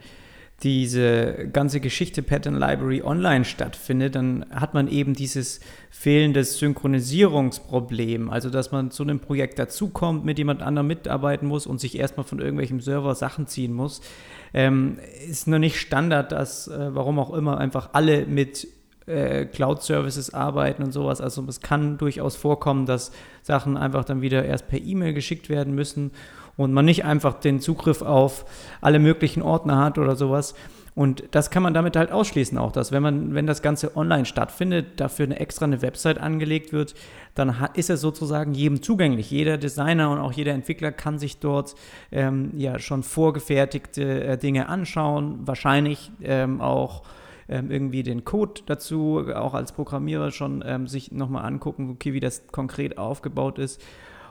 [0.63, 8.29] diese ganze Geschichte Pattern Library online stattfindet, dann hat man eben dieses fehlende Synchronisierungsproblem.
[8.29, 12.25] Also, dass man zu einem Projekt dazukommt, mit jemand anderem mitarbeiten muss und sich erstmal
[12.25, 14.01] von irgendwelchem Server Sachen ziehen muss.
[14.53, 14.97] Ähm,
[15.29, 18.67] ist noch nicht Standard, dass, äh, warum auch immer, einfach alle mit
[19.05, 21.21] äh, Cloud-Services arbeiten und sowas.
[21.21, 23.11] Also, es kann durchaus vorkommen, dass
[23.43, 26.11] Sachen einfach dann wieder erst per E-Mail geschickt werden müssen
[26.59, 28.43] und man nicht einfach den Zugriff auf
[28.81, 30.55] alle möglichen Ordner hat oder sowas.
[30.93, 34.25] Und das kann man damit halt ausschließen auch, dass wenn man, wenn das Ganze online
[34.25, 36.95] stattfindet, dafür eine extra eine Website angelegt wird,
[37.33, 39.31] dann ist er sozusagen jedem zugänglich.
[39.31, 41.75] Jeder Designer und auch jeder Entwickler kann sich dort
[42.11, 47.03] ähm, ja schon vorgefertigte äh, Dinge anschauen, wahrscheinlich ähm, auch
[47.47, 52.19] ähm, irgendwie den Code dazu, auch als Programmierer schon ähm, sich nochmal angucken, okay, wie
[52.19, 53.81] das konkret aufgebaut ist.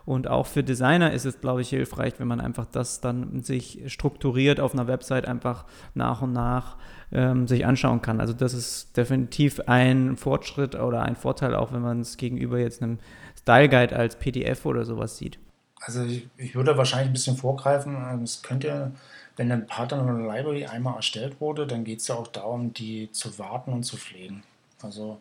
[0.09, 3.83] Und auch für Designer ist es, glaube ich, hilfreich, wenn man einfach das dann sich
[3.89, 6.79] strukturiert auf einer Website einfach nach und nach
[7.13, 8.19] ähm, sich anschauen kann.
[8.19, 12.83] Also das ist definitiv ein Fortschritt oder ein Vorteil, auch wenn man es gegenüber jetzt
[12.83, 13.01] einem
[13.39, 15.39] Style Guide als PDF oder sowas sieht.
[15.83, 17.95] Also ich, ich würde wahrscheinlich ein bisschen vorgreifen.
[18.11, 18.93] Ähm, es könnte,
[19.37, 22.73] wenn ein Partner oder eine Library einmal erstellt wurde, dann geht es ja auch darum,
[22.73, 24.43] die zu warten und zu pflegen.
[24.81, 25.21] Also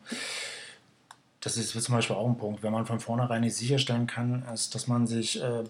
[1.41, 4.73] das ist zum Beispiel auch ein Punkt, wenn man von vornherein nicht sicherstellen kann, ist,
[4.76, 5.63] dass man sich äh,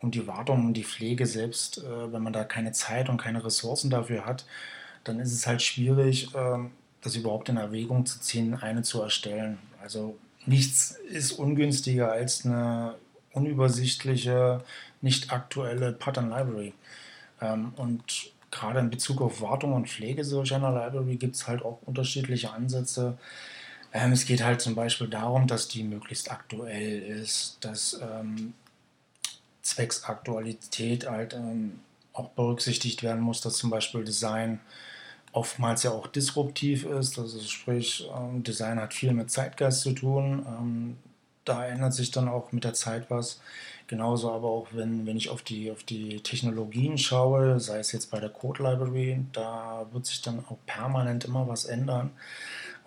[0.00, 3.44] um die Wartung und die Pflege selbst, äh, wenn man da keine Zeit und keine
[3.44, 4.44] Ressourcen dafür hat,
[5.04, 6.58] dann ist es halt schwierig, äh,
[7.00, 9.58] das überhaupt in Erwägung zu ziehen, eine zu erstellen.
[9.82, 12.96] Also nichts ist ungünstiger als eine
[13.32, 14.62] unübersichtliche,
[15.00, 16.74] nicht aktuelle Pattern Library.
[17.40, 21.80] Ähm, und gerade in Bezug auf Wartung und Pflege solcher Library gibt es halt auch
[21.86, 23.16] unterschiedliche Ansätze.
[23.92, 28.54] Ähm, es geht halt zum Beispiel darum, dass die möglichst aktuell ist, dass ähm,
[29.62, 31.80] zwecks Aktualität halt ähm,
[32.12, 34.60] auch berücksichtigt werden muss, dass zum Beispiel Design
[35.32, 37.18] oftmals ja auch disruptiv ist.
[37.18, 40.44] Also sprich, ähm, Design hat viel mit Zeitgeist zu tun.
[40.46, 40.96] Ähm,
[41.44, 43.40] da ändert sich dann auch mit der Zeit was.
[43.86, 48.10] Genauso aber auch, wenn, wenn ich auf die, auf die Technologien schaue, sei es jetzt
[48.10, 52.12] bei der Code Library, da wird sich dann auch permanent immer was ändern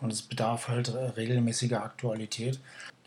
[0.04, 2.60] und es bedarf halt äh, regelmäßiger Aktualität.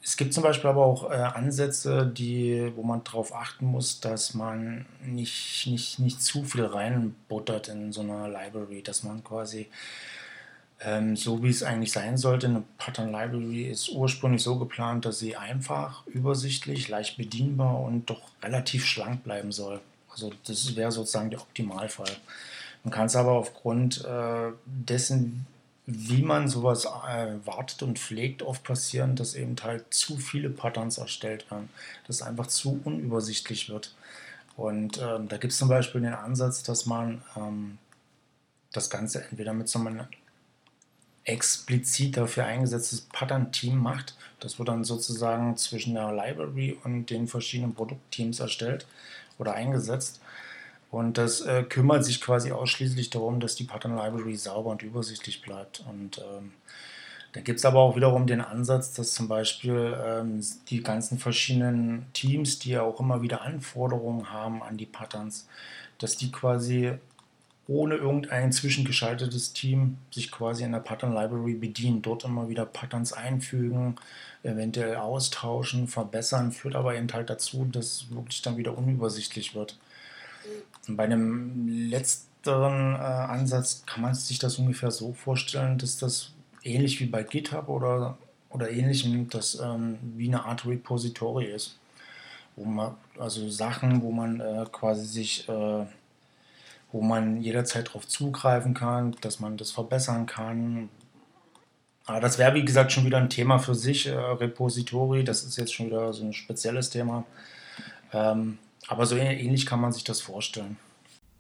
[0.03, 4.35] Es gibt zum Beispiel aber auch äh, Ansätze, die, wo man darauf achten muss, dass
[4.35, 9.69] man nicht, nicht, nicht zu viel reinbuttert in so einer Library, dass man quasi
[10.81, 12.47] ähm, so wie es eigentlich sein sollte.
[12.47, 18.21] Eine Pattern Library ist ursprünglich so geplant, dass sie einfach, übersichtlich, leicht bedienbar und doch
[18.43, 19.81] relativ schlank bleiben soll.
[20.11, 22.17] Also das wäre sozusagen der Optimalfall.
[22.85, 25.47] Man kann es aber aufgrund äh, dessen,
[25.87, 30.99] wie man sowas äh, wartet und pflegt, oft passieren, dass eben halt zu viele Patterns
[30.99, 31.71] erstellt werden,
[32.07, 33.95] dass es einfach zu unübersichtlich wird.
[34.57, 37.79] Und ähm, da gibt es zum Beispiel den Ansatz, dass man ähm,
[38.73, 40.07] das Ganze entweder mit so einem
[41.25, 44.17] explizit dafür eingesetztes Pattern-Team macht.
[44.41, 48.87] Das wird dann sozusagen zwischen der Library und den verschiedenen Produktteams erstellt
[49.39, 50.21] oder eingesetzt.
[50.91, 55.43] Und das äh, kümmert sich quasi ausschließlich darum, dass die Pattern Library sauber und übersichtlich
[55.43, 55.85] bleibt.
[55.89, 56.53] Und ähm,
[57.33, 62.07] da gibt es aber auch wiederum den Ansatz, dass zum Beispiel ähm, die ganzen verschiedenen
[62.13, 65.47] Teams, die ja auch immer wieder Anforderungen haben an die Patterns,
[65.99, 66.95] dass die quasi
[67.69, 73.13] ohne irgendein zwischengeschaltetes Team sich quasi in der Pattern Library bedienen, dort immer wieder Patterns
[73.13, 73.97] einfügen,
[74.43, 79.77] eventuell austauschen, verbessern, führt aber eben halt dazu, dass es wirklich dann wieder unübersichtlich wird.
[80.89, 86.33] Bei einem letzteren äh, Ansatz kann man sich das ungefähr so vorstellen, dass das
[86.63, 88.19] ähnlich wie bei GitHub oder,
[88.51, 91.79] oder ähnlichem, das ähm, wie eine Art Repository ist.
[92.55, 95.87] Wo man, also Sachen, wo man äh, quasi sich, äh,
[96.93, 100.89] wo man jederzeit darauf zugreifen kann, dass man das verbessern kann.
[102.07, 105.25] Aber das wäre, wie gesagt, schon wieder ein Thema für sich, äh, Repository.
[105.25, 107.25] Das ist jetzt schon wieder so ein spezielles Thema.
[108.13, 110.77] Ähm, aber so ähnlich kann man sich das vorstellen.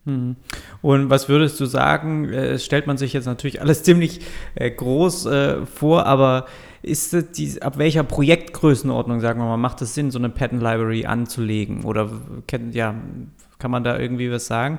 [0.04, 0.36] Hm.
[0.82, 2.32] Und was würdest du sagen?
[2.32, 4.20] Es äh, stellt man sich jetzt natürlich alles ziemlich
[4.54, 6.46] äh, groß äh, vor, aber
[6.82, 11.04] ist die, ab welcher Projektgrößenordnung, sagen wir mal, macht es Sinn, so eine Pattern Library
[11.06, 11.84] anzulegen?
[11.84, 12.08] Oder
[12.70, 12.94] ja,
[13.58, 14.78] kann man da irgendwie was sagen?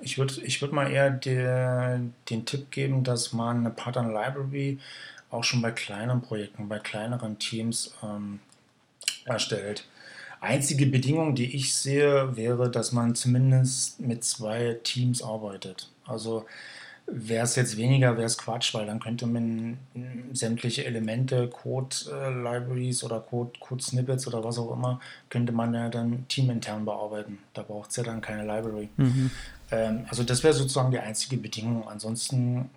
[0.00, 4.78] Ich würde ich würd mal eher der, den Tipp geben, dass man eine Pattern Library
[5.30, 8.40] auch schon bei kleinen Projekten, bei kleineren Teams ähm,
[9.26, 9.84] erstellt.
[10.40, 15.90] Einzige Bedingung, die ich sehe, wäre, dass man zumindest mit zwei Teams arbeitet.
[16.06, 16.46] Also
[17.06, 19.78] wäre es jetzt weniger, wäre es Quatsch, weil dann könnte man
[20.32, 27.38] sämtliche Elemente, Code-Libraries oder Code-Snippets oder was auch immer, könnte man ja dann teamintern bearbeiten.
[27.52, 28.88] Da braucht es ja dann keine Library.
[28.96, 29.30] Mhm.
[29.70, 31.86] Ähm, also das wäre sozusagen die einzige Bedingung.
[31.88, 32.70] Ansonsten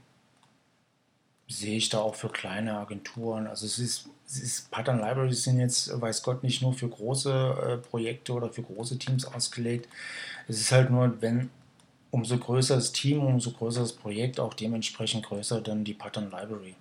[1.47, 3.47] sehe ich da auch für kleine Agenturen.
[3.47, 7.77] Also es ist, ist Pattern Libraries sind jetzt, weiß Gott, nicht nur für große äh,
[7.77, 9.87] Projekte oder für große Teams ausgelegt.
[10.47, 11.49] Es ist halt nur, wenn
[12.11, 16.75] umso größer das Team, umso größer das Projekt, auch dementsprechend größer dann die Pattern Library.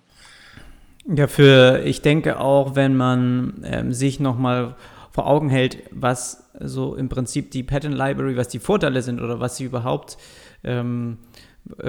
[1.05, 4.75] Ja, für, ich denke auch, wenn man ähm, sich nochmal
[5.11, 9.39] vor Augen hält, was so im Prinzip die Pattern Library, was die Vorteile sind oder
[9.39, 10.17] was sie überhaupt
[10.63, 11.32] ähm, äh,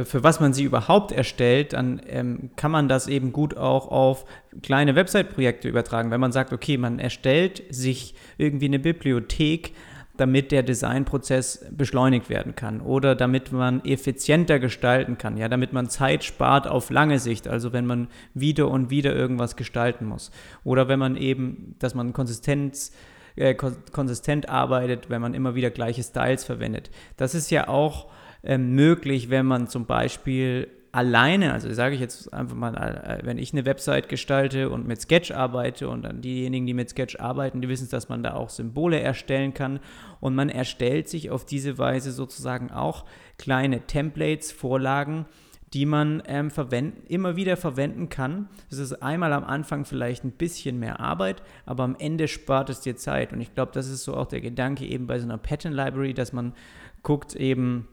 [0.04, 4.24] für was man sie überhaupt erstellt, dann ähm, kann man das eben gut auch auf
[4.62, 6.10] kleine Website-Projekte übertragen.
[6.10, 9.72] Wenn man sagt, okay, man erstellt sich irgendwie eine Bibliothek,
[10.16, 15.88] damit der Designprozess beschleunigt werden kann oder damit man effizienter gestalten kann, ja, damit man
[15.88, 20.30] Zeit spart auf lange Sicht, also wenn man wieder und wieder irgendwas gestalten muss
[20.62, 22.92] oder wenn man eben, dass man Konsistenz
[23.34, 26.92] äh, konsistent arbeitet, wenn man immer wieder gleiche Styles verwendet.
[27.16, 28.06] Das ist ja auch
[28.44, 33.36] äh, möglich, wenn man zum Beispiel alleine, also sage ich jetzt einfach mal, äh, wenn
[33.36, 37.60] ich eine Website gestalte und mit Sketch arbeite und dann diejenigen, die mit Sketch arbeiten,
[37.60, 39.80] die wissen, dass man da auch Symbole erstellen kann
[40.20, 43.06] und man erstellt sich auf diese Weise sozusagen auch
[43.38, 45.26] kleine Templates, Vorlagen,
[45.72, 48.48] die man ähm, verwenden, immer wieder verwenden kann.
[48.70, 52.80] Das ist einmal am Anfang vielleicht ein bisschen mehr Arbeit, aber am Ende spart es
[52.80, 53.32] dir Zeit.
[53.32, 56.14] Und ich glaube, das ist so auch der Gedanke eben bei so einer Pattern Library,
[56.14, 56.54] dass man
[57.02, 57.88] guckt eben,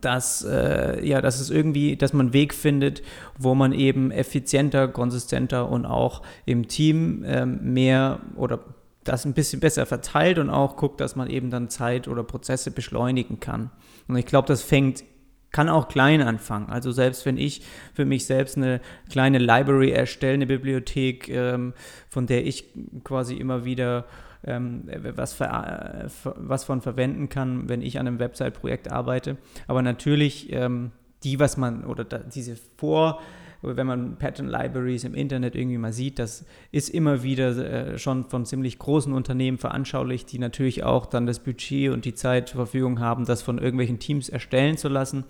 [0.00, 3.02] dass, äh, ja, dass es irgendwie, dass man einen Weg findet,
[3.38, 8.60] wo man eben effizienter, konsistenter und auch im Team ähm, mehr oder
[9.04, 12.72] das ein bisschen besser verteilt und auch guckt, dass man eben dann Zeit oder Prozesse
[12.72, 13.70] beschleunigen kann.
[14.08, 15.04] Und ich glaube, das fängt
[15.52, 16.68] kann auch klein anfangen.
[16.68, 17.62] Also selbst wenn ich
[17.94, 21.72] für mich selbst eine kleine Library erstelle, eine Bibliothek, ähm,
[22.10, 24.04] von der ich quasi immer wieder
[24.44, 29.36] ähm, was, äh, was von verwenden kann, wenn ich an einem Website-Projekt arbeite.
[29.66, 30.92] Aber natürlich ähm,
[31.24, 33.20] die, was man, oder da, diese Vor-
[33.62, 38.24] wenn man Pattern Libraries im Internet irgendwie mal sieht, das ist immer wieder äh, schon
[38.26, 42.58] von ziemlich großen Unternehmen veranschaulicht, die natürlich auch dann das Budget und die Zeit zur
[42.58, 45.24] Verfügung haben, das von irgendwelchen Teams erstellen zu lassen.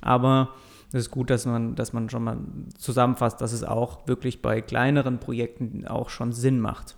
[0.00, 0.54] Aber
[0.88, 2.38] es ist gut, dass man, dass man schon mal
[2.78, 6.96] zusammenfasst, dass es auch wirklich bei kleineren Projekten auch schon Sinn macht.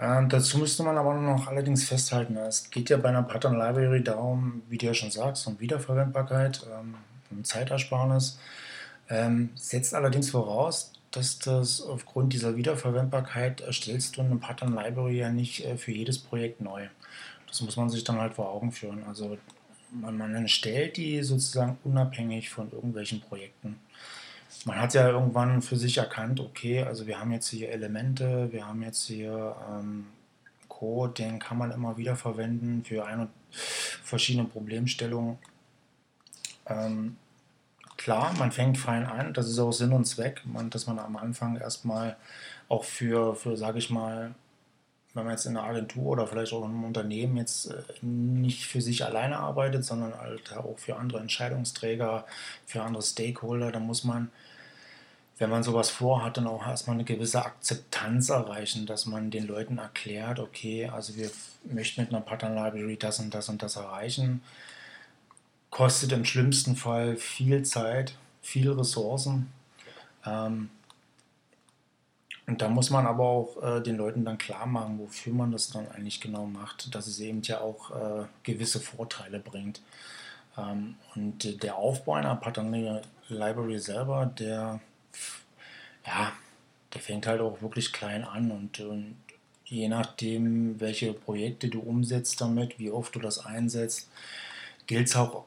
[0.00, 4.02] Ähm, dazu müsste man aber noch allerdings festhalten, es geht ja bei einer Pattern Library
[4.02, 6.94] darum, wie du ja schon sagst, um Wiederverwendbarkeit, ähm,
[7.30, 8.38] um Zeitersparnis.
[9.10, 15.30] Ähm, setzt allerdings voraus, dass das aufgrund dieser Wiederverwendbarkeit erstellst du eine Pattern Library ja
[15.30, 16.86] nicht äh, für jedes Projekt neu.
[17.46, 19.02] Das muss man sich dann halt vor Augen führen.
[19.06, 19.36] Also
[19.90, 23.76] man, man erstellt die sozusagen unabhängig von irgendwelchen Projekten
[24.64, 28.66] man hat ja irgendwann für sich erkannt, okay, also wir haben jetzt hier Elemente, wir
[28.66, 30.06] haben jetzt hier ähm,
[30.68, 35.38] Code, den kann man immer wieder verwenden für eine verschiedene Problemstellungen.
[36.66, 37.16] Ähm,
[37.96, 41.16] klar, man fängt fein an, das ist auch Sinn und Zweck, man, dass man am
[41.16, 42.16] Anfang erstmal
[42.68, 44.34] auch für, für sage ich mal,
[45.14, 48.66] wenn man jetzt in einer Agentur oder vielleicht auch in einem Unternehmen jetzt äh, nicht
[48.66, 52.26] für sich alleine arbeitet, sondern halt auch für andere Entscheidungsträger,
[52.64, 54.30] für andere Stakeholder, dann muss man
[55.40, 59.78] wenn man sowas vorhat, dann auch erstmal eine gewisse Akzeptanz erreichen, dass man den Leuten
[59.78, 61.30] erklärt, okay, also wir
[61.64, 64.42] möchten mit einer Pattern Library das und das und das erreichen.
[65.70, 69.50] Kostet im schlimmsten Fall viel Zeit, viel Ressourcen.
[70.26, 70.68] Ähm,
[72.46, 75.70] und da muss man aber auch äh, den Leuten dann klar machen, wofür man das
[75.70, 79.80] dann eigentlich genau macht, dass es eben ja auch äh, gewisse Vorteile bringt.
[80.58, 83.00] Ähm, und der Aufbau einer Pattern
[83.30, 84.80] Library selber, der
[86.06, 86.32] ja,
[86.94, 89.16] der fängt halt auch wirklich klein an und, und
[89.64, 94.08] je nachdem, welche Projekte du umsetzt damit, wie oft du das einsetzt,
[94.86, 95.44] gilt es auch,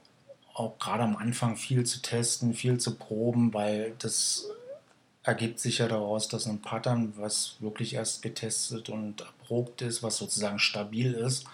[0.53, 4.47] auch gerade am Anfang viel zu testen, viel zu proben, weil das
[5.23, 10.17] ergibt sich ja daraus, dass ein Pattern, was wirklich erst getestet und erprobt ist, was
[10.17, 11.45] sozusagen stabil ist,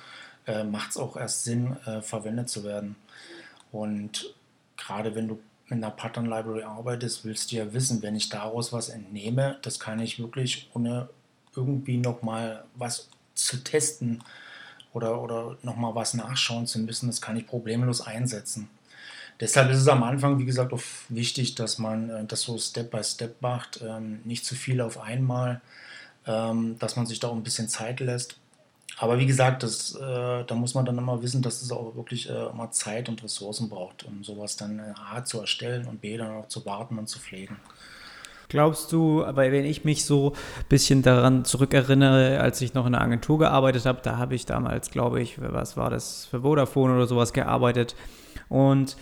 [0.47, 2.95] äh, macht es auch erst Sinn, äh, verwendet zu werden.
[3.71, 4.33] Und
[4.77, 8.73] gerade wenn du mit einer Pattern Library arbeitest, willst du ja wissen, wenn ich daraus
[8.73, 11.09] was entnehme, das kann ich wirklich ohne
[11.55, 14.23] irgendwie nochmal was zu testen
[14.93, 18.69] oder, oder nochmal was nachschauen zu müssen, das kann ich problemlos einsetzen.
[19.39, 22.91] Deshalb ist es am Anfang, wie gesagt, auch wichtig, dass man äh, das so Step
[22.91, 25.61] by Step macht, ähm, nicht zu viel auf einmal,
[26.25, 28.37] ähm, dass man sich da auch ein bisschen Zeit lässt.
[29.01, 32.29] Aber wie gesagt, das, äh, da muss man dann immer wissen, dass es auch wirklich
[32.29, 36.17] äh, immer Zeit und Ressourcen braucht, um sowas dann äh, A zu erstellen und B
[36.17, 37.55] dann auch zu warten und zu pflegen.
[38.49, 42.91] Glaubst du, aber wenn ich mich so ein bisschen daran zurückerinnere, als ich noch in
[42.91, 46.95] der Agentur gearbeitet habe, da habe ich damals, glaube ich, was war das, für Vodafone
[46.95, 47.95] oder sowas gearbeitet
[48.49, 48.97] und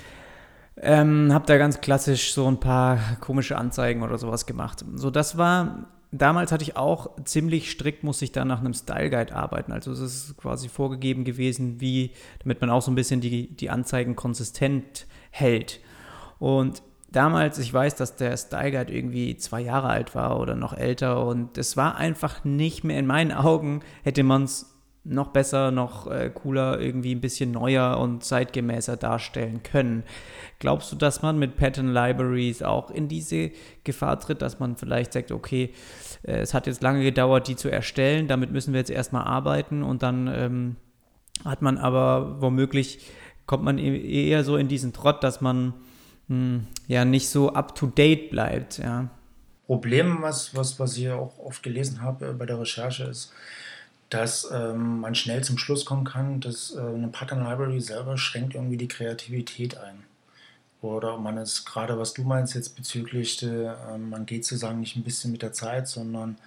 [0.76, 4.86] ähm, habe da ganz klassisch so ein paar komische Anzeigen oder sowas gemacht.
[4.94, 9.10] So, das war, damals hatte ich auch ziemlich strikt, musste ich da nach einem Style
[9.10, 9.72] Guide arbeiten.
[9.72, 13.70] Also es ist quasi vorgegeben gewesen, wie, damit man auch so ein bisschen die, die
[13.70, 15.80] Anzeigen konsistent hält.
[16.40, 20.74] Und damals, ich weiß, dass der Style Guide irgendwie zwei Jahre alt war oder noch
[20.74, 24.77] älter und es war einfach nicht mehr in meinen Augen, hätte man es
[25.08, 30.04] noch besser, noch äh, cooler, irgendwie ein bisschen neuer und zeitgemäßer darstellen können.
[30.60, 33.52] Glaubst du, dass man mit Pattern Libraries auch in diese
[33.84, 35.74] Gefahr tritt, dass man vielleicht sagt, okay,
[36.24, 39.84] äh, es hat jetzt lange gedauert, die zu erstellen, damit müssen wir jetzt erstmal arbeiten
[39.84, 40.76] und dann ähm,
[41.46, 43.00] hat man aber womöglich,
[43.46, 45.74] kommt man e-, eher so in diesen Trott, dass man
[46.28, 48.80] hm, ja nicht so up-to-date bleibt.
[48.80, 49.10] Ja.
[49.68, 53.34] Problem, was, was, was ich auch oft gelesen habe äh, bei der Recherche, ist,
[54.10, 58.56] dass ähm, man schnell zum Schluss kommen kann, dass äh, eine Pattern Library selber schränkt
[58.56, 60.04] irgendwie die Kreativität ein.
[60.82, 65.04] Oder man ist gerade, was du meinst jetzt bezüglich, äh, man geht sozusagen nicht ein
[65.04, 66.38] bisschen mit der Zeit, sondern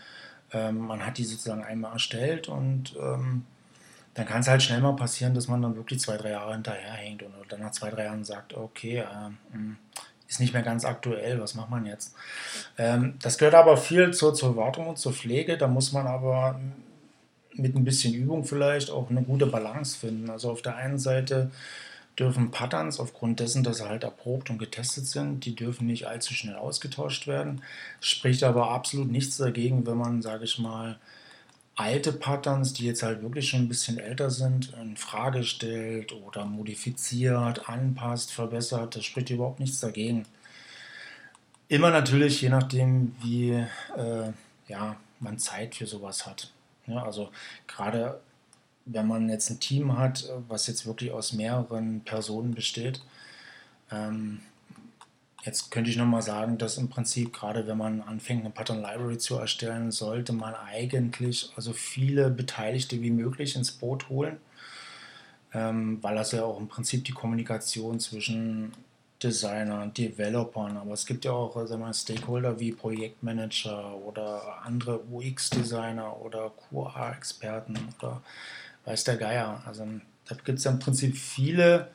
[0.52, 3.44] ähm, man hat die sozusagen einmal erstellt und ähm,
[4.14, 7.22] dann kann es halt schnell mal passieren, dass man dann wirklich zwei, drei Jahre hinterherhängt
[7.22, 9.04] und dann nach zwei, drei Jahren sagt, okay, äh,
[9.52, 9.76] hm,
[10.28, 12.14] ist nicht mehr ganz aktuell, was macht man jetzt?
[12.78, 16.58] Ähm, das gehört aber viel zur, zur Wartung und zur Pflege, da muss man aber
[17.54, 20.30] mit ein bisschen Übung vielleicht auch eine gute Balance finden.
[20.30, 21.50] Also auf der einen Seite
[22.18, 26.34] dürfen Patterns aufgrund dessen, dass sie halt erprobt und getestet sind, die dürfen nicht allzu
[26.34, 27.62] schnell ausgetauscht werden.
[28.00, 30.98] Spricht aber absolut nichts dagegen, wenn man, sage ich mal,
[31.76, 36.44] alte Patterns, die jetzt halt wirklich schon ein bisschen älter sind, in Frage stellt oder
[36.44, 40.26] modifiziert, anpasst, verbessert, das spricht überhaupt nichts dagegen.
[41.68, 44.32] Immer natürlich, je nachdem, wie äh,
[44.68, 46.50] ja, man Zeit für sowas hat.
[46.90, 47.30] Ja, also
[47.66, 48.20] gerade
[48.86, 53.00] wenn man jetzt ein Team hat, was jetzt wirklich aus mehreren Personen besteht,
[53.90, 54.40] ähm,
[55.44, 59.16] Jetzt könnte ich nochmal sagen, dass im Prinzip, gerade wenn man anfängt, eine Pattern Library
[59.16, 64.36] zu erstellen, sollte man eigentlich also viele Beteiligte wie möglich ins Boot holen,
[65.54, 68.72] ähm, weil das ja auch im Prinzip die Kommunikation zwischen
[69.22, 76.20] Designern, Developern, aber es gibt ja auch also mal, Stakeholder wie Projektmanager oder andere UX-Designer
[76.20, 78.22] oder QA-Experten oder
[78.84, 79.62] weiß der Geier.
[79.66, 79.86] Also
[80.26, 81.88] da gibt es ja im Prinzip viele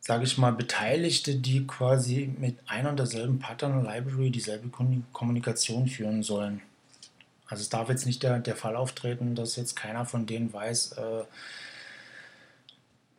[0.00, 4.68] sage ich mal, Beteiligte, die quasi mit einer und derselben Pattern Library dieselbe
[5.12, 6.62] Kommunikation führen sollen.
[7.46, 10.92] Also es darf jetzt nicht der, der Fall auftreten, dass jetzt keiner von denen weiß,
[10.92, 11.24] äh,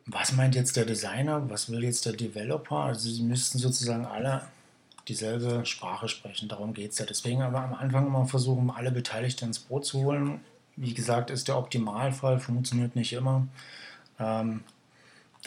[0.06, 2.76] was meint jetzt der Designer, was will jetzt der Developer.
[2.76, 4.42] Also sie müssten sozusagen alle
[5.08, 6.48] dieselbe Sprache sprechen.
[6.48, 7.06] Darum geht es ja.
[7.06, 10.40] Deswegen aber am Anfang immer versuchen, alle Beteiligten ins Boot zu holen.
[10.76, 13.46] Wie gesagt, ist der Optimalfall, funktioniert nicht immer.
[14.18, 14.64] Ähm,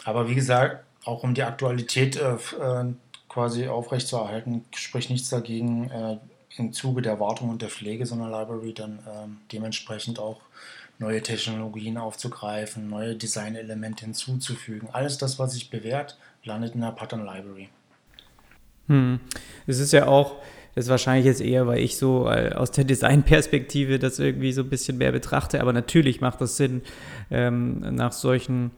[0.04, 2.92] aber wie gesagt, auch um die Aktualität äh, äh,
[3.28, 6.18] quasi aufrechtzuerhalten, spricht nichts dagegen, äh,
[6.58, 10.40] im Zuge der Wartung und der Pflege so einer Library dann äh, dementsprechend auch
[10.98, 14.88] neue Technologien aufzugreifen, neue Designelemente hinzuzufügen.
[14.92, 17.68] Alles das, was sich bewährt, landet in der Pattern Library.
[18.88, 19.20] Hm.
[19.66, 20.36] Es ist ja auch,
[20.74, 24.62] das ist wahrscheinlich jetzt eher, weil ich so äh, aus der Designperspektive das irgendwie so
[24.62, 26.82] ein bisschen mehr betrachte, aber natürlich macht das Sinn,
[27.30, 28.70] ähm, nach solchen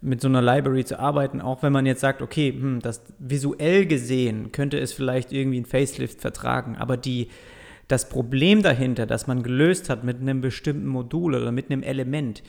[0.00, 3.84] mit so einer Library zu arbeiten, auch wenn man jetzt sagt, okay, hm, das visuell
[3.86, 7.28] gesehen könnte es vielleicht irgendwie ein Facelift vertragen, aber die,
[7.88, 12.42] das Problem dahinter, das man gelöst hat mit einem bestimmten Modul oder mit einem Element,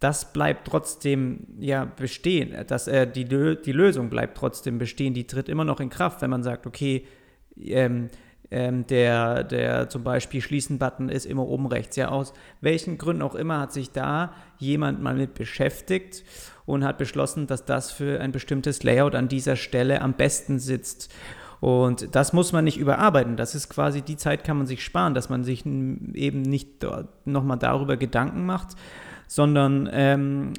[0.00, 2.54] das bleibt trotzdem ja bestehen.
[2.66, 5.14] Das, äh, die, die Lösung bleibt trotzdem bestehen.
[5.14, 7.06] Die tritt immer noch in Kraft, wenn man sagt, okay,
[7.58, 8.10] ähm,
[8.50, 11.96] ähm, der, der zum Beispiel Schließen-Button ist immer oben rechts.
[11.96, 16.22] Ja, aus welchen Gründen auch immer hat sich da jemand mal mit beschäftigt
[16.66, 21.12] und hat beschlossen, dass das für ein bestimmtes Layout an dieser Stelle am besten sitzt.
[21.64, 23.38] Und das muss man nicht überarbeiten.
[23.38, 26.84] Das ist quasi die Zeit, kann man sich sparen, dass man sich eben nicht
[27.24, 28.76] nochmal darüber Gedanken macht,
[29.28, 30.52] sondern ähm,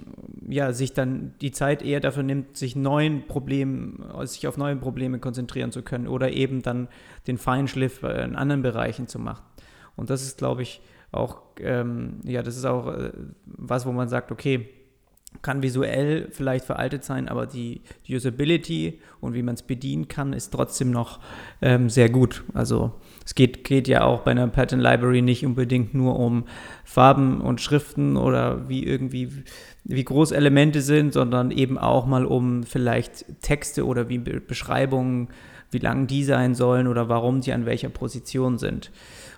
[0.50, 5.20] ja, sich dann die Zeit eher dafür nimmt, sich neuen Problemen, sich auf neue Probleme
[5.20, 6.88] konzentrieren zu können oder eben dann
[7.28, 9.44] den Feinschliff in anderen Bereichen zu machen.
[9.96, 10.82] Und das ist, glaube ich,
[11.12, 13.12] auch, ähm, ja, das ist auch äh,
[13.46, 14.70] was, wo man sagt, okay,
[15.42, 20.52] kann visuell vielleicht veraltet sein, aber die, Usability und wie man es bedienen kann, ist
[20.52, 21.20] trotzdem noch
[21.62, 22.44] ähm, sehr gut.
[22.54, 22.94] Also
[23.26, 26.46] es geht, geht ja auch bei einer Pattern Library nicht unbedingt nur um
[26.84, 29.44] Farben und Schriften oder wie irgendwie
[29.86, 35.30] wie groß Elemente sind, sondern eben auch mal um vielleicht Texte oder wie Beschreibungen,
[35.70, 38.92] wie lang die sein sollen oder warum die an welcher Position sind.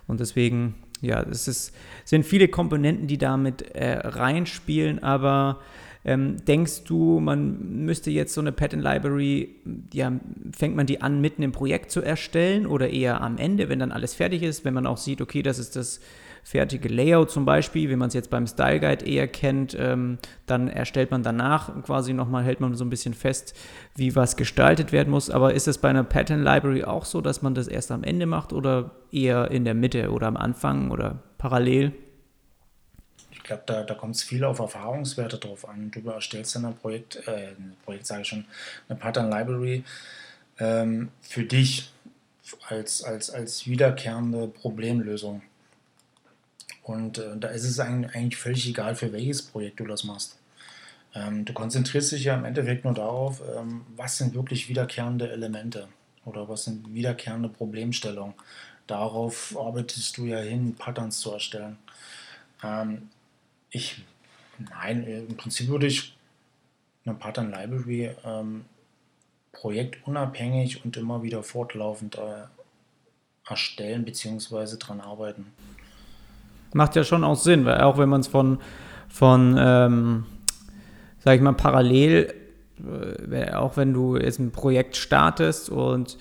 [0.08, 1.76] Und deswegen, ja, es ist,
[2.06, 5.60] sind viele Komponenten, die damit äh, reinspielen, aber
[6.08, 9.56] ähm, denkst du, man müsste jetzt so eine Pattern Library,
[9.94, 10.14] ja,
[10.58, 13.92] fängt man die an, mitten im Projekt zu erstellen oder eher am Ende, wenn dann
[13.92, 16.00] alles fertig ist, wenn man auch sieht, okay, das ist das
[16.44, 20.70] fertige Layout zum Beispiel, wie man es jetzt beim Style Guide eher kennt, ähm, dann
[20.70, 23.54] erstellt man danach quasi nochmal, hält man so ein bisschen fest,
[23.96, 25.30] wie was gestaltet werden muss.
[25.30, 28.28] Aber ist es bei einer Pattern Library auch so, dass man das erst am Ende
[28.28, 31.92] macht oder eher in der Mitte oder am Anfang oder parallel?
[33.48, 35.92] Glaube, da, da kommt es viel auf Erfahrungswerte drauf an.
[35.92, 38.46] Du erstellst dann ein Projekt, äh, ein Projekt sage ich schon,
[38.88, 39.84] eine Pattern Library
[40.60, 41.92] ähm, für dich
[42.68, 45.42] als, als, als wiederkehrende Problemlösung.
[46.84, 50.38] Und äh, da ist es eigentlich völlig egal, für welches Projekt du das machst.
[51.14, 55.88] Ähm, du konzentrierst dich ja im Endeffekt nur darauf, ähm, was sind wirklich wiederkehrende Elemente
[56.26, 58.36] oder was sind wiederkehrende Problemstellungen.
[58.88, 61.78] Darauf arbeitest du ja hin, Patterns zu erstellen.
[62.64, 63.10] Ähm,
[63.70, 64.04] ich,
[64.58, 66.16] nein, im Prinzip würde ich
[67.06, 68.66] eine Pattern Library ähm,
[69.52, 72.46] projektunabhängig und immer wieder fortlaufend äh,
[73.50, 74.78] erstellen bzw.
[74.78, 75.48] dran arbeiten.
[76.74, 78.60] Macht ja schon auch Sinn, weil auch wenn man es von,
[79.08, 80.26] von ähm,
[81.20, 82.34] sag ich mal, parallel,
[83.32, 86.18] äh, auch wenn du jetzt ein Projekt startest und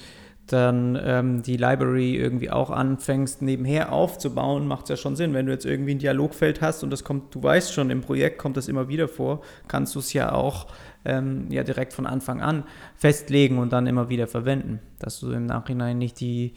[0.47, 5.35] dann ähm, die Library irgendwie auch anfängst, nebenher aufzubauen, macht es ja schon Sinn.
[5.35, 8.39] Wenn du jetzt irgendwie ein Dialogfeld hast und das kommt, du weißt schon, im Projekt
[8.39, 10.69] kommt das immer wieder vor, kannst du es ja auch
[11.05, 12.65] ähm, ja direkt von Anfang an
[12.97, 16.55] festlegen und dann immer wieder verwenden, dass du im Nachhinein nicht die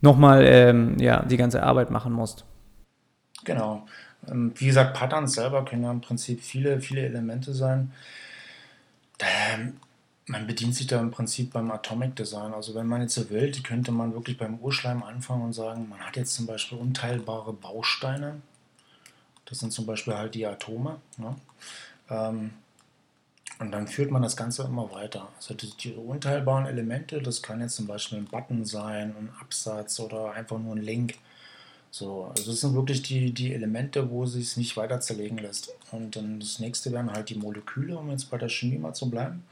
[0.00, 2.44] nochmal ähm, ja, die ganze Arbeit machen musst.
[3.44, 3.86] Genau.
[4.30, 7.92] Ähm, wie gesagt, Patterns selber können ja im Prinzip viele, viele Elemente sein.
[10.28, 12.52] Man bedient sich da im Prinzip beim Atomic Design.
[12.52, 16.00] Also wenn man jetzt so will, könnte man wirklich beim Urschleim anfangen und sagen, man
[16.00, 18.42] hat jetzt zum Beispiel unteilbare Bausteine.
[19.46, 21.00] Das sind zum Beispiel halt die Atome.
[21.16, 21.34] Ne?
[22.10, 22.50] Ähm,
[23.58, 25.28] und dann führt man das Ganze immer weiter.
[25.36, 30.32] Also die, unteilbaren Elemente, das kann jetzt zum Beispiel ein Button sein, ein Absatz oder
[30.32, 31.14] einfach nur ein Link.
[31.90, 35.74] So, also das sind wirklich die, die Elemente, wo es sich nicht weiter zerlegen lässt.
[35.90, 39.08] Und dann das nächste wären halt die Moleküle, um jetzt bei der Chemie mal zu
[39.08, 39.42] bleiben.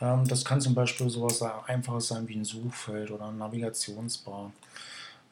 [0.00, 4.52] Ähm, das kann zum Beispiel sowas Einfaches sein wie ein Suchfeld oder ein Navigationsbar.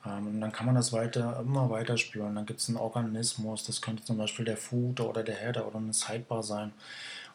[0.04, 2.34] Ähm, und dann kann man das weiter, immer weiter spüren.
[2.34, 5.78] Dann gibt es einen Organismus, das könnte zum Beispiel der Footer oder der Header oder
[5.78, 6.72] eine Sidebar sein.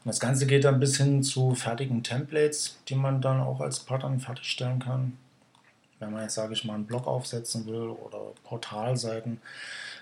[0.04, 3.80] Und das Ganze geht dann bis hin zu fertigen Templates, die man dann auch als
[3.80, 5.18] Pattern fertigstellen kann.
[6.00, 9.40] Wenn man jetzt, sage ich mal, einen Blog aufsetzen will oder Portalseiten,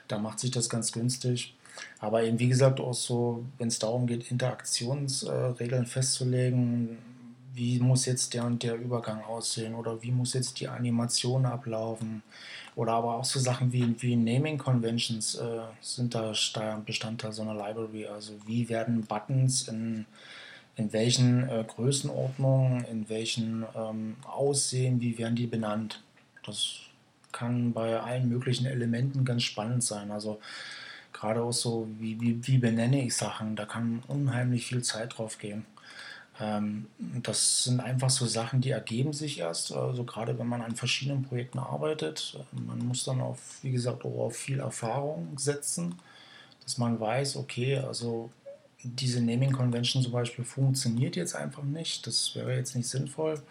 [0.08, 1.54] da macht sich das ganz günstig.
[2.00, 6.98] Aber eben, wie gesagt, auch so, wenn es darum geht, Interaktionsregeln festzulegen,
[7.60, 12.24] wie muss jetzt der und der Übergang aussehen oder wie muss jetzt die Animation ablaufen.
[12.76, 16.32] Oder aber auch so Sachen wie, wie Naming Conventions äh, sind da
[16.86, 18.08] Bestandteil so einer Library.
[18.08, 20.06] Also wie werden Buttons in,
[20.78, 26.02] in welchen äh, Größenordnungen, in welchen ähm, Aussehen, wie werden die benannt.
[26.46, 26.78] Das
[27.34, 30.12] kann bei allen möglichen Elementen ganz spannend sein.
[30.12, 30.40] Also
[31.12, 35.38] gerade auch so, wie, wie, wie benenne ich Sachen, da kann unheimlich viel Zeit drauf
[35.38, 35.66] gehen.
[36.40, 36.88] Ähm,
[37.22, 41.24] das sind einfach so Sachen, die ergeben sich erst, also gerade wenn man an verschiedenen
[41.24, 42.40] Projekten arbeitet.
[42.52, 45.96] Man muss dann auf, wie gesagt, auch auf viel Erfahrung setzen,
[46.64, 48.30] dass man weiß, okay, also
[48.84, 52.08] diese Naming Convention zum Beispiel funktioniert jetzt einfach nicht.
[52.08, 53.42] Das wäre jetzt nicht sinnvoll,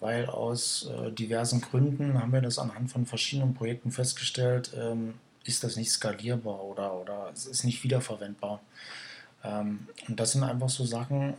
[0.00, 5.14] weil aus äh, diversen Gründen haben wir das anhand von verschiedenen Projekten festgestellt, ähm,
[5.44, 8.60] ist das nicht skalierbar oder, oder es ist nicht wiederverwendbar.
[9.44, 11.34] Ähm, und das sind einfach so Sachen,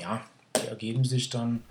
[0.00, 0.20] ja,
[0.56, 1.62] die ergeben sich dann.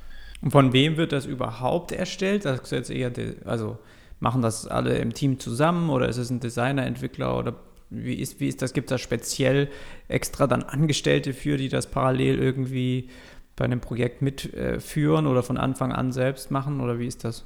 [0.41, 2.45] Und von wem wird das überhaupt erstellt?
[2.45, 3.11] Das ist jetzt eher,
[3.45, 3.77] also
[4.19, 7.55] machen das alle im Team zusammen oder ist es ein Designer, Entwickler oder
[7.89, 8.73] wie ist, wie ist das?
[8.73, 9.69] Gibt es da speziell
[10.07, 13.09] extra dann Angestellte für, die das parallel irgendwie
[13.55, 17.45] bei einem Projekt mitführen oder von Anfang an selbst machen oder wie ist das?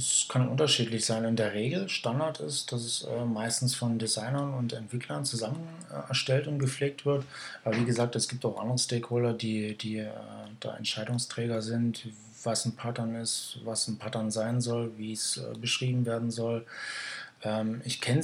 [0.00, 1.24] Es kann unterschiedlich sein.
[1.24, 6.08] In der Regel Standard ist, dass es äh, meistens von Designern und Entwicklern zusammen äh,
[6.08, 7.26] erstellt und gepflegt wird.
[7.64, 10.08] Aber wie gesagt, es gibt auch andere Stakeholder, die, die äh,
[10.60, 12.06] da Entscheidungsträger sind,
[12.42, 16.64] was ein Pattern ist, was ein Pattern sein soll, wie es äh, beschrieben werden soll.
[17.42, 18.22] Ähm, ich kenne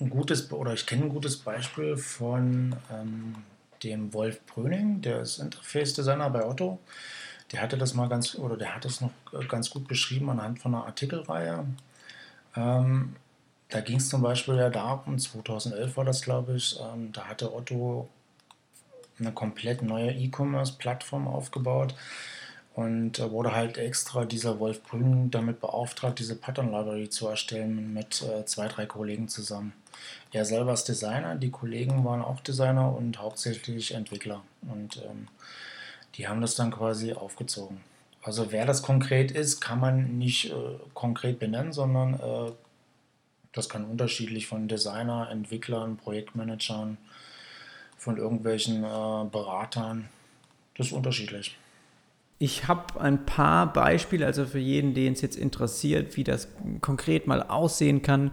[0.00, 3.34] ein gutes oder ich kenne ein gutes Beispiel von ähm,
[3.82, 6.78] dem Wolf Bröning, der ist Interface-Designer bei Otto.
[7.54, 10.58] Der hatte das mal ganz, oder der hat es noch äh, ganz gut beschrieben anhand
[10.58, 11.64] von einer Artikelreihe.
[12.56, 13.14] Ähm,
[13.68, 17.54] da ging es zum Beispiel ja darum, 2011 war das, glaube ich, ähm, da hatte
[17.54, 18.08] Otto
[19.20, 21.94] eine komplett neue E-Commerce-Plattform aufgebaut
[22.74, 27.94] und äh, wurde halt extra dieser Wolf Brün damit beauftragt, diese Pattern Library zu erstellen
[27.94, 29.74] mit äh, zwei, drei Kollegen zusammen.
[30.32, 34.42] Er selber ist Designer, die Kollegen waren auch Designer und hauptsächlich Entwickler.
[34.62, 35.28] Und ähm,
[36.14, 37.80] die haben das dann quasi aufgezogen.
[38.22, 40.54] Also wer das konkret ist, kann man nicht äh,
[40.94, 42.52] konkret benennen, sondern äh,
[43.52, 46.96] das kann unterschiedlich von Designer, Entwicklern, Projektmanagern,
[47.98, 50.08] von irgendwelchen äh, Beratern.
[50.76, 51.56] Das ist unterschiedlich.
[52.38, 56.48] Ich habe ein paar Beispiele, also für jeden, den es jetzt interessiert, wie das
[56.80, 58.32] konkret mal aussehen kann.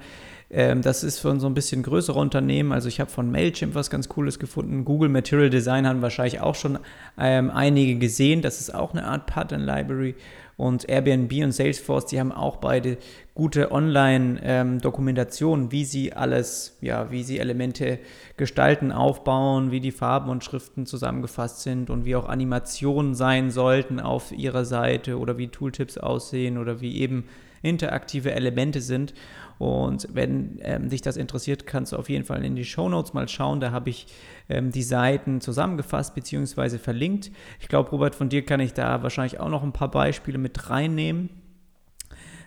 [0.53, 2.73] Ähm, das ist von so ein bisschen größere Unternehmen.
[2.73, 4.83] Also ich habe von Mailchimp was ganz Cooles gefunden.
[4.83, 6.77] Google Material Design haben wahrscheinlich auch schon
[7.17, 8.41] ähm, einige gesehen.
[8.41, 10.15] Das ist auch eine Art Pattern Library.
[10.57, 12.97] Und Airbnb und Salesforce, die haben auch beide
[13.33, 17.97] gute Online-Dokumentationen, ähm, wie sie alles, ja, wie sie Elemente
[18.37, 23.99] gestalten, aufbauen, wie die Farben und Schriften zusammengefasst sind und wie auch Animationen sein sollten
[23.99, 27.23] auf ihrer Seite oder wie Tooltips aussehen oder wie eben
[27.63, 29.15] interaktive Elemente sind.
[29.61, 33.13] Und wenn ähm, dich das interessiert, kannst du auf jeden Fall in die Show Notes
[33.13, 33.59] mal schauen.
[33.59, 34.07] Da habe ich
[34.49, 36.79] ähm, die Seiten zusammengefasst bzw.
[36.79, 37.29] verlinkt.
[37.59, 40.71] Ich glaube, Robert, von dir kann ich da wahrscheinlich auch noch ein paar Beispiele mit
[40.71, 41.29] reinnehmen.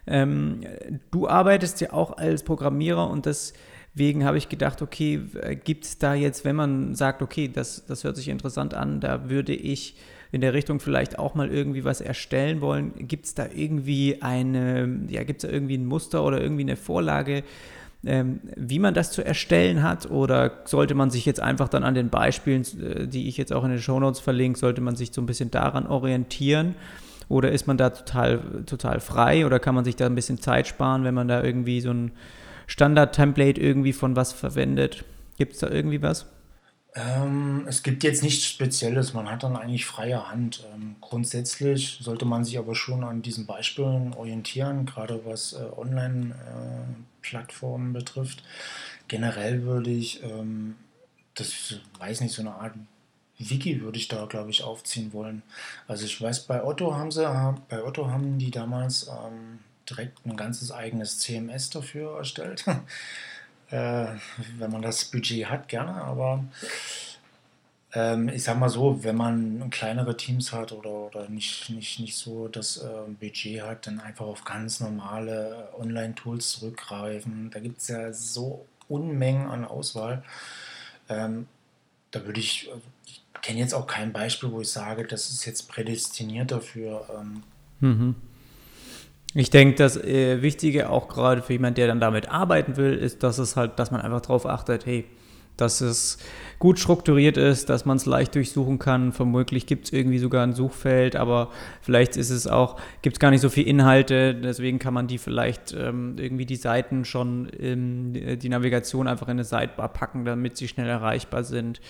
[0.08, 0.62] Ähm,
[1.12, 5.20] du arbeitest ja auch als Programmierer und deswegen habe ich gedacht, okay,
[5.62, 9.30] gibt es da jetzt, wenn man sagt, okay, das, das hört sich interessant an, da
[9.30, 9.94] würde ich
[10.34, 15.06] in der Richtung vielleicht auch mal irgendwie was erstellen wollen, gibt es da irgendwie eine,
[15.08, 17.44] ja, gibt es da irgendwie ein Muster oder irgendwie eine Vorlage,
[18.04, 20.10] ähm, wie man das zu erstellen hat?
[20.10, 23.62] Oder sollte man sich jetzt einfach dann an den Beispielen, äh, die ich jetzt auch
[23.62, 26.74] in den Shownotes verlinke, sollte man sich so ein bisschen daran orientieren?
[27.28, 30.66] Oder ist man da total, total frei oder kann man sich da ein bisschen Zeit
[30.66, 32.10] sparen, wenn man da irgendwie so ein
[32.66, 35.04] Standard-Template irgendwie von was verwendet?
[35.38, 36.26] Gibt es da irgendwie was?
[36.96, 40.64] Ähm, es gibt jetzt nichts Spezielles, man hat dann eigentlich freie Hand.
[40.72, 47.90] Ähm, grundsätzlich sollte man sich aber schon an diesen Beispielen orientieren, gerade was äh, Online-Plattformen
[47.90, 48.44] äh, betrifft.
[49.08, 50.76] Generell würde ich, ähm,
[51.34, 52.74] das weiß nicht, so eine Art
[53.38, 55.42] Wiki würde ich da, glaube ich, aufziehen wollen.
[55.88, 57.24] Also ich weiß, bei Otto haben sie,
[57.68, 59.58] bei Otto haben die damals ähm,
[59.90, 62.64] direkt ein ganzes eigenes CMS dafür erstellt.
[63.74, 64.06] Äh,
[64.58, 66.44] wenn man das Budget hat, gerne, aber
[67.92, 72.16] ähm, ich sag mal so, wenn man kleinere Teams hat oder, oder nicht, nicht, nicht
[72.16, 77.50] so das äh, Budget hat, dann einfach auf ganz normale Online-Tools zurückgreifen.
[77.52, 80.22] Da gibt es ja so Unmengen an Auswahl.
[81.08, 81.48] Ähm,
[82.12, 85.46] da würde ich, also ich kenne jetzt auch kein Beispiel, wo ich sage, das ist
[85.46, 87.08] jetzt prädestiniert dafür.
[87.12, 87.42] Ähm,
[87.80, 88.14] mhm.
[89.34, 93.22] Ich denke, das äh, Wichtige auch gerade für jemanden, der dann damit arbeiten will, ist,
[93.22, 95.04] dass es halt, dass man einfach darauf achtet, hey,
[95.56, 96.18] dass es
[96.58, 99.12] gut strukturiert ist, dass man es leicht durchsuchen kann.
[99.12, 103.30] Vermutlich gibt es irgendwie sogar ein Suchfeld, aber vielleicht ist es auch, gibt es gar
[103.30, 108.38] nicht so viel Inhalte, deswegen kann man die vielleicht ähm, irgendwie die Seiten schon, in,
[108.38, 111.80] die Navigation einfach in eine Sidebar packen, damit sie schnell erreichbar sind.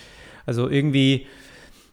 [0.45, 1.25] Also irgendwie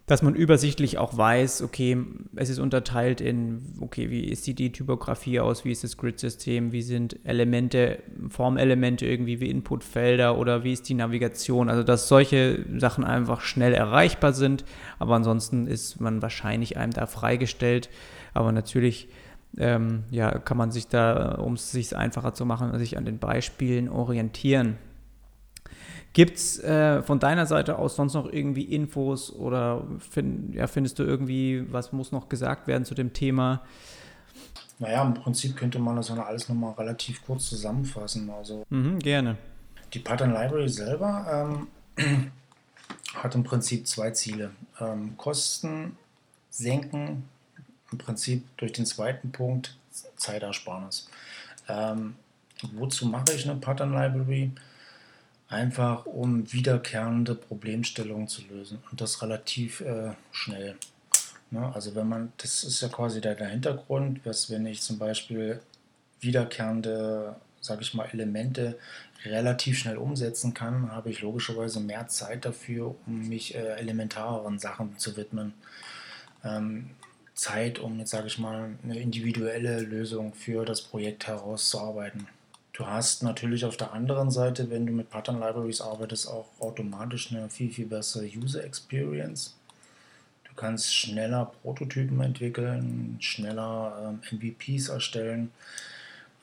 [0.06, 1.96] dass man übersichtlich auch weiß, okay,
[2.34, 6.82] es ist unterteilt in, okay, wie sieht die Typografie aus, wie ist das Grid-System, wie
[6.82, 11.68] sind Elemente, Formelemente irgendwie wie Inputfelder oder wie ist die Navigation.
[11.68, 14.64] Also, dass solche Sachen einfach schnell erreichbar sind,
[14.98, 17.88] aber ansonsten ist man wahrscheinlich einem da freigestellt.
[18.34, 19.08] Aber natürlich
[19.58, 23.18] ähm, ja, kann man sich da, um es sich einfacher zu machen, sich an den
[23.18, 24.78] Beispielen orientieren.
[26.12, 30.98] Gibt es äh, von deiner Seite aus sonst noch irgendwie Infos oder find, ja, findest
[30.98, 33.62] du irgendwie, was muss noch gesagt werden zu dem Thema?
[34.78, 38.28] Naja, im Prinzip könnte man das ja alles nochmal relativ kurz zusammenfassen.
[38.30, 39.38] Also mhm, gerne.
[39.94, 41.66] Die Pattern Library selber
[41.98, 42.32] ähm,
[43.14, 44.50] hat im Prinzip zwei Ziele.
[44.80, 45.96] Ähm, Kosten
[46.50, 47.24] senken,
[47.90, 49.76] im Prinzip durch den zweiten Punkt
[50.16, 51.08] Zeitersparnis.
[51.68, 52.16] Ähm,
[52.72, 54.50] wozu mache ich eine Pattern Library?
[55.52, 60.76] Einfach um wiederkehrende Problemstellungen zu lösen und das relativ äh, schnell.
[61.50, 61.70] Ne?
[61.74, 65.60] Also wenn man, das ist ja quasi der, der Hintergrund, dass wenn ich zum Beispiel
[66.20, 68.78] wiederkehrende, sage ich mal, Elemente
[69.24, 74.98] relativ schnell umsetzen kann, habe ich logischerweise mehr Zeit dafür, um mich äh, elementareren Sachen
[74.98, 75.52] zu widmen.
[76.44, 76.90] Ähm,
[77.34, 82.26] Zeit, um jetzt sage ich mal eine individuelle Lösung für das Projekt herauszuarbeiten.
[82.82, 87.30] Du hast natürlich auf der anderen Seite, wenn du mit Pattern Libraries arbeitest, auch automatisch
[87.30, 89.54] eine viel, viel bessere User Experience.
[90.42, 95.52] Du kannst schneller Prototypen entwickeln, schneller ähm, MVPs erstellen.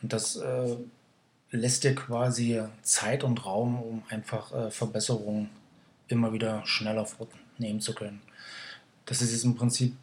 [0.02, 0.78] Und das äh,
[1.52, 5.50] lässt dir quasi Zeit und Raum, um einfach äh, Verbesserungen
[6.08, 8.22] immer wieder schneller vornehmen zu können.
[9.06, 9.94] Das ist jetzt im Prinzip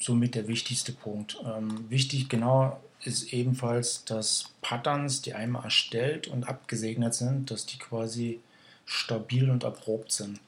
[0.00, 1.38] somit der wichtigste Punkt.
[1.46, 7.78] Ähm, wichtig genau ist ebenfalls, dass Patterns, die einmal erstellt und abgesegnet sind, dass die
[7.78, 8.40] quasi
[8.84, 10.40] stabil und erprobt sind.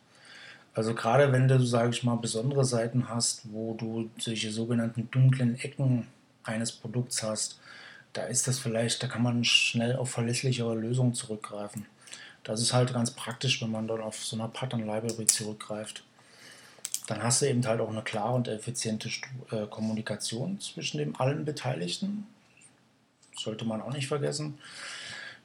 [0.75, 5.59] Also gerade wenn du, sage ich mal, besondere Seiten hast, wo du solche sogenannten dunklen
[5.59, 6.07] Ecken
[6.45, 7.59] eines Produkts hast,
[8.13, 11.87] da ist das vielleicht, da kann man schnell auf verlässlichere Lösungen zurückgreifen.
[12.45, 16.05] Das ist halt ganz praktisch, wenn man dann auf so einer Pattern Library zurückgreift
[17.07, 19.09] dann hast du eben halt auch eine klare und effiziente
[19.51, 22.27] äh, Kommunikation zwischen den allen Beteiligten.
[23.37, 24.59] Sollte man auch nicht vergessen.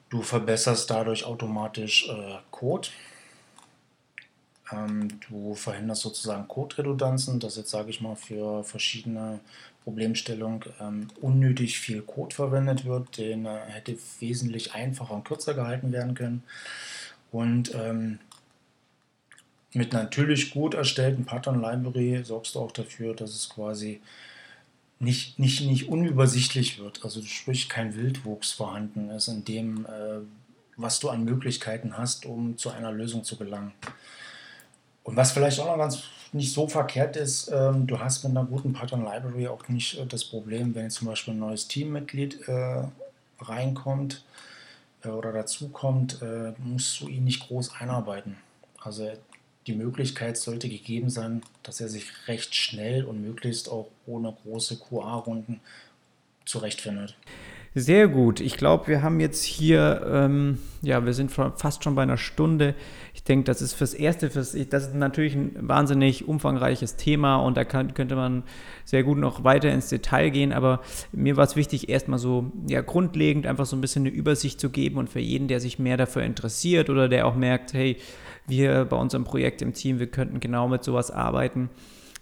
[0.09, 2.89] Du verbesserst dadurch automatisch äh, Code.
[4.71, 9.39] Ähm, du verhinderst sozusagen Code-Redundanzen, dass jetzt, sage ich mal, für verschiedene
[9.83, 15.91] Problemstellungen ähm, unnötig viel Code verwendet wird, den äh, hätte wesentlich einfacher und kürzer gehalten
[15.91, 16.43] werden können.
[17.31, 18.19] Und ähm,
[19.73, 24.01] mit natürlich gut erstellten Pattern Library sorgst du auch dafür, dass es quasi
[25.01, 27.03] nicht, nicht, nicht unübersichtlich wird.
[27.03, 30.19] Also sprich kein Wildwuchs vorhanden ist in dem, äh,
[30.77, 33.71] was du an Möglichkeiten hast, um zu einer Lösung zu gelangen.
[35.03, 38.45] Und was vielleicht auch noch ganz nicht so verkehrt ist, ähm, du hast mit einer
[38.45, 42.47] guten Pattern Library auch nicht äh, das Problem, wenn jetzt zum Beispiel ein neues Teammitglied
[42.47, 42.83] äh,
[43.39, 44.23] reinkommt
[45.03, 48.37] äh, oder dazukommt, äh, musst du ihn nicht groß einarbeiten.
[48.79, 49.11] Also
[49.67, 54.77] die Möglichkeit sollte gegeben sein, dass er sich recht schnell und möglichst auch ohne große
[54.77, 55.59] QA-Runden
[56.45, 57.15] zurechtfindet.
[57.73, 58.41] Sehr gut.
[58.41, 62.75] Ich glaube, wir haben jetzt hier, ähm, ja, wir sind fast schon bei einer Stunde.
[63.13, 67.55] Ich denke, das ist fürs Erste, fürs, das ist natürlich ein wahnsinnig umfangreiches Thema und
[67.55, 68.43] da kann, könnte man
[68.83, 70.51] sehr gut noch weiter ins Detail gehen.
[70.51, 70.81] Aber
[71.13, 74.69] mir war es wichtig, erstmal so ja, grundlegend einfach so ein bisschen eine Übersicht zu
[74.69, 77.95] geben und für jeden, der sich mehr dafür interessiert oder der auch merkt, hey,
[78.51, 81.71] wir bei unserem Projekt im Team, wir könnten genau mit sowas arbeiten.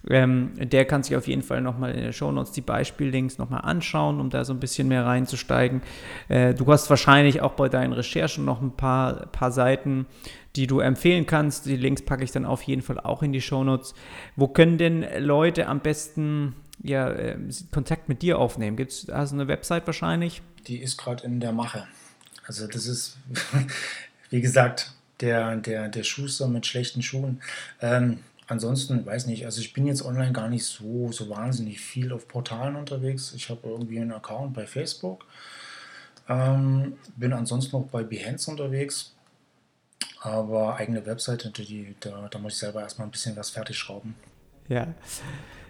[0.07, 3.61] Ähm, der kann sich auf jeden Fall nochmal in den Show Notes die Beispiellinks nochmal
[3.61, 5.82] anschauen, um da so ein bisschen mehr reinzusteigen.
[6.30, 10.05] Äh, du hast wahrscheinlich auch bei deinen Recherchen noch ein paar, paar Seiten,
[10.55, 11.65] die du empfehlen kannst.
[11.65, 13.93] Die Links packe ich dann auf jeden Fall auch in die Show Notes.
[14.38, 17.38] Wo können denn Leute am besten ja, äh,
[17.71, 18.77] Kontakt mit dir aufnehmen?
[18.77, 20.41] Gibt es also eine Website wahrscheinlich?
[20.67, 21.88] Die ist gerade in der Mache.
[22.47, 23.17] Also das ist,
[24.30, 27.41] wie gesagt, der, der, der Schuster mit schlechten Schuhen.
[27.82, 32.11] Ähm, ansonsten, weiß nicht, also ich bin jetzt online gar nicht so, so wahnsinnig viel
[32.11, 33.34] auf Portalen unterwegs.
[33.36, 35.26] Ich habe irgendwie einen Account bei Facebook.
[36.28, 39.13] Ähm, bin ansonsten noch bei Behance unterwegs.
[40.22, 44.15] Aber eigene Webseite, die, da, da muss ich selber erstmal ein bisschen was fertig schrauben.
[44.67, 44.88] Ja.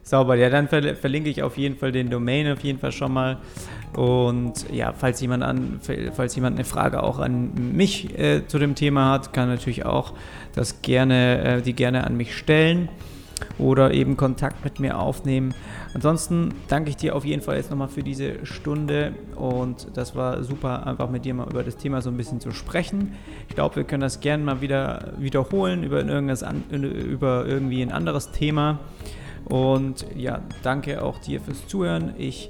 [0.09, 3.13] Sauber, ja, dann ver verlinke ich auf jeden Fall den Domain auf jeden Fall schon
[3.13, 3.37] mal.
[3.95, 5.79] Und ja, falls jemand, an,
[6.15, 10.13] falls jemand eine Frage auch an mich äh, zu dem Thema hat, kann natürlich auch
[10.55, 12.89] das gerne, äh, die gerne an mich stellen
[13.59, 15.53] oder eben Kontakt mit mir aufnehmen.
[15.93, 20.43] Ansonsten danke ich dir auf jeden Fall jetzt nochmal für diese Stunde und das war
[20.43, 23.13] super, einfach mit dir mal über das Thema so ein bisschen zu sprechen.
[23.47, 28.31] Ich glaube, wir können das gerne mal wieder wiederholen über, irgendwas über irgendwie ein anderes
[28.31, 28.79] Thema.
[29.45, 32.13] Und ja, danke auch dir fürs Zuhören.
[32.17, 32.49] Ich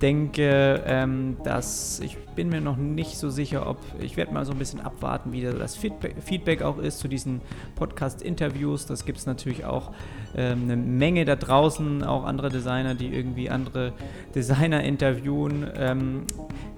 [0.00, 4.52] denke, ähm, dass ich bin mir noch nicht so sicher, ob ich werde mal so
[4.52, 7.40] ein bisschen abwarten, wie das Feedback, Feedback auch ist zu diesen
[7.76, 8.86] Podcast-Interviews.
[8.86, 9.92] Das gibt es natürlich auch
[10.34, 13.92] ähm, eine Menge da draußen, auch andere Designer, die irgendwie andere
[14.34, 15.66] Designer interviewen.
[15.76, 16.22] Ähm,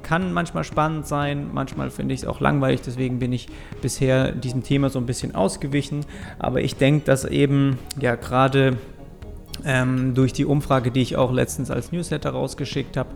[0.02, 3.46] kann manchmal spannend sein, manchmal finde ich es auch langweilig, deswegen bin ich
[3.80, 6.04] bisher diesem Thema so ein bisschen ausgewichen.
[6.40, 8.78] Aber ich denke, dass eben ja gerade
[9.64, 13.10] ähm, durch die Umfrage, die ich auch letztens als Newsletter rausgeschickt habe,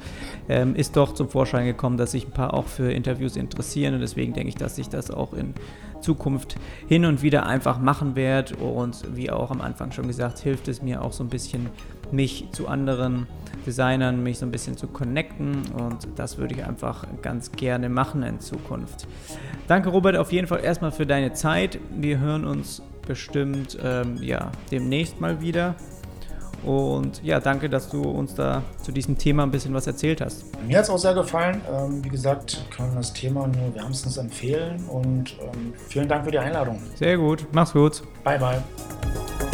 [0.48, 4.00] ähm, ist doch zum Vorschein gekommen, dass sich ein paar auch für Interviews interessieren und
[4.00, 5.54] deswegen denke ich, dass ich das auch in
[6.00, 6.56] Zukunft
[6.88, 10.82] hin und wieder einfach machen werde und wie auch am Anfang schon gesagt, hilft es
[10.82, 11.70] mir auch so ein bisschen,
[12.12, 13.26] mich zu anderen
[13.66, 18.22] Designern, mich so ein bisschen zu connecten und das würde ich einfach ganz gerne machen
[18.22, 19.08] in Zukunft.
[19.66, 21.80] Danke Robert auf jeden Fall erstmal für deine Zeit.
[21.90, 25.74] Wir hören uns bestimmt ähm, ja, demnächst mal wieder.
[26.66, 30.44] Und ja, danke, dass du uns da zu diesem Thema ein bisschen was erzählt hast.
[30.66, 31.60] Mir hat es auch sehr gefallen.
[31.72, 36.38] Ähm, wie gesagt, kann das Thema nur wärmstens empfehlen und ähm, vielen Dank für die
[36.38, 36.80] Einladung.
[36.96, 38.02] Sehr gut, mach's gut.
[38.24, 39.45] Bye, bye.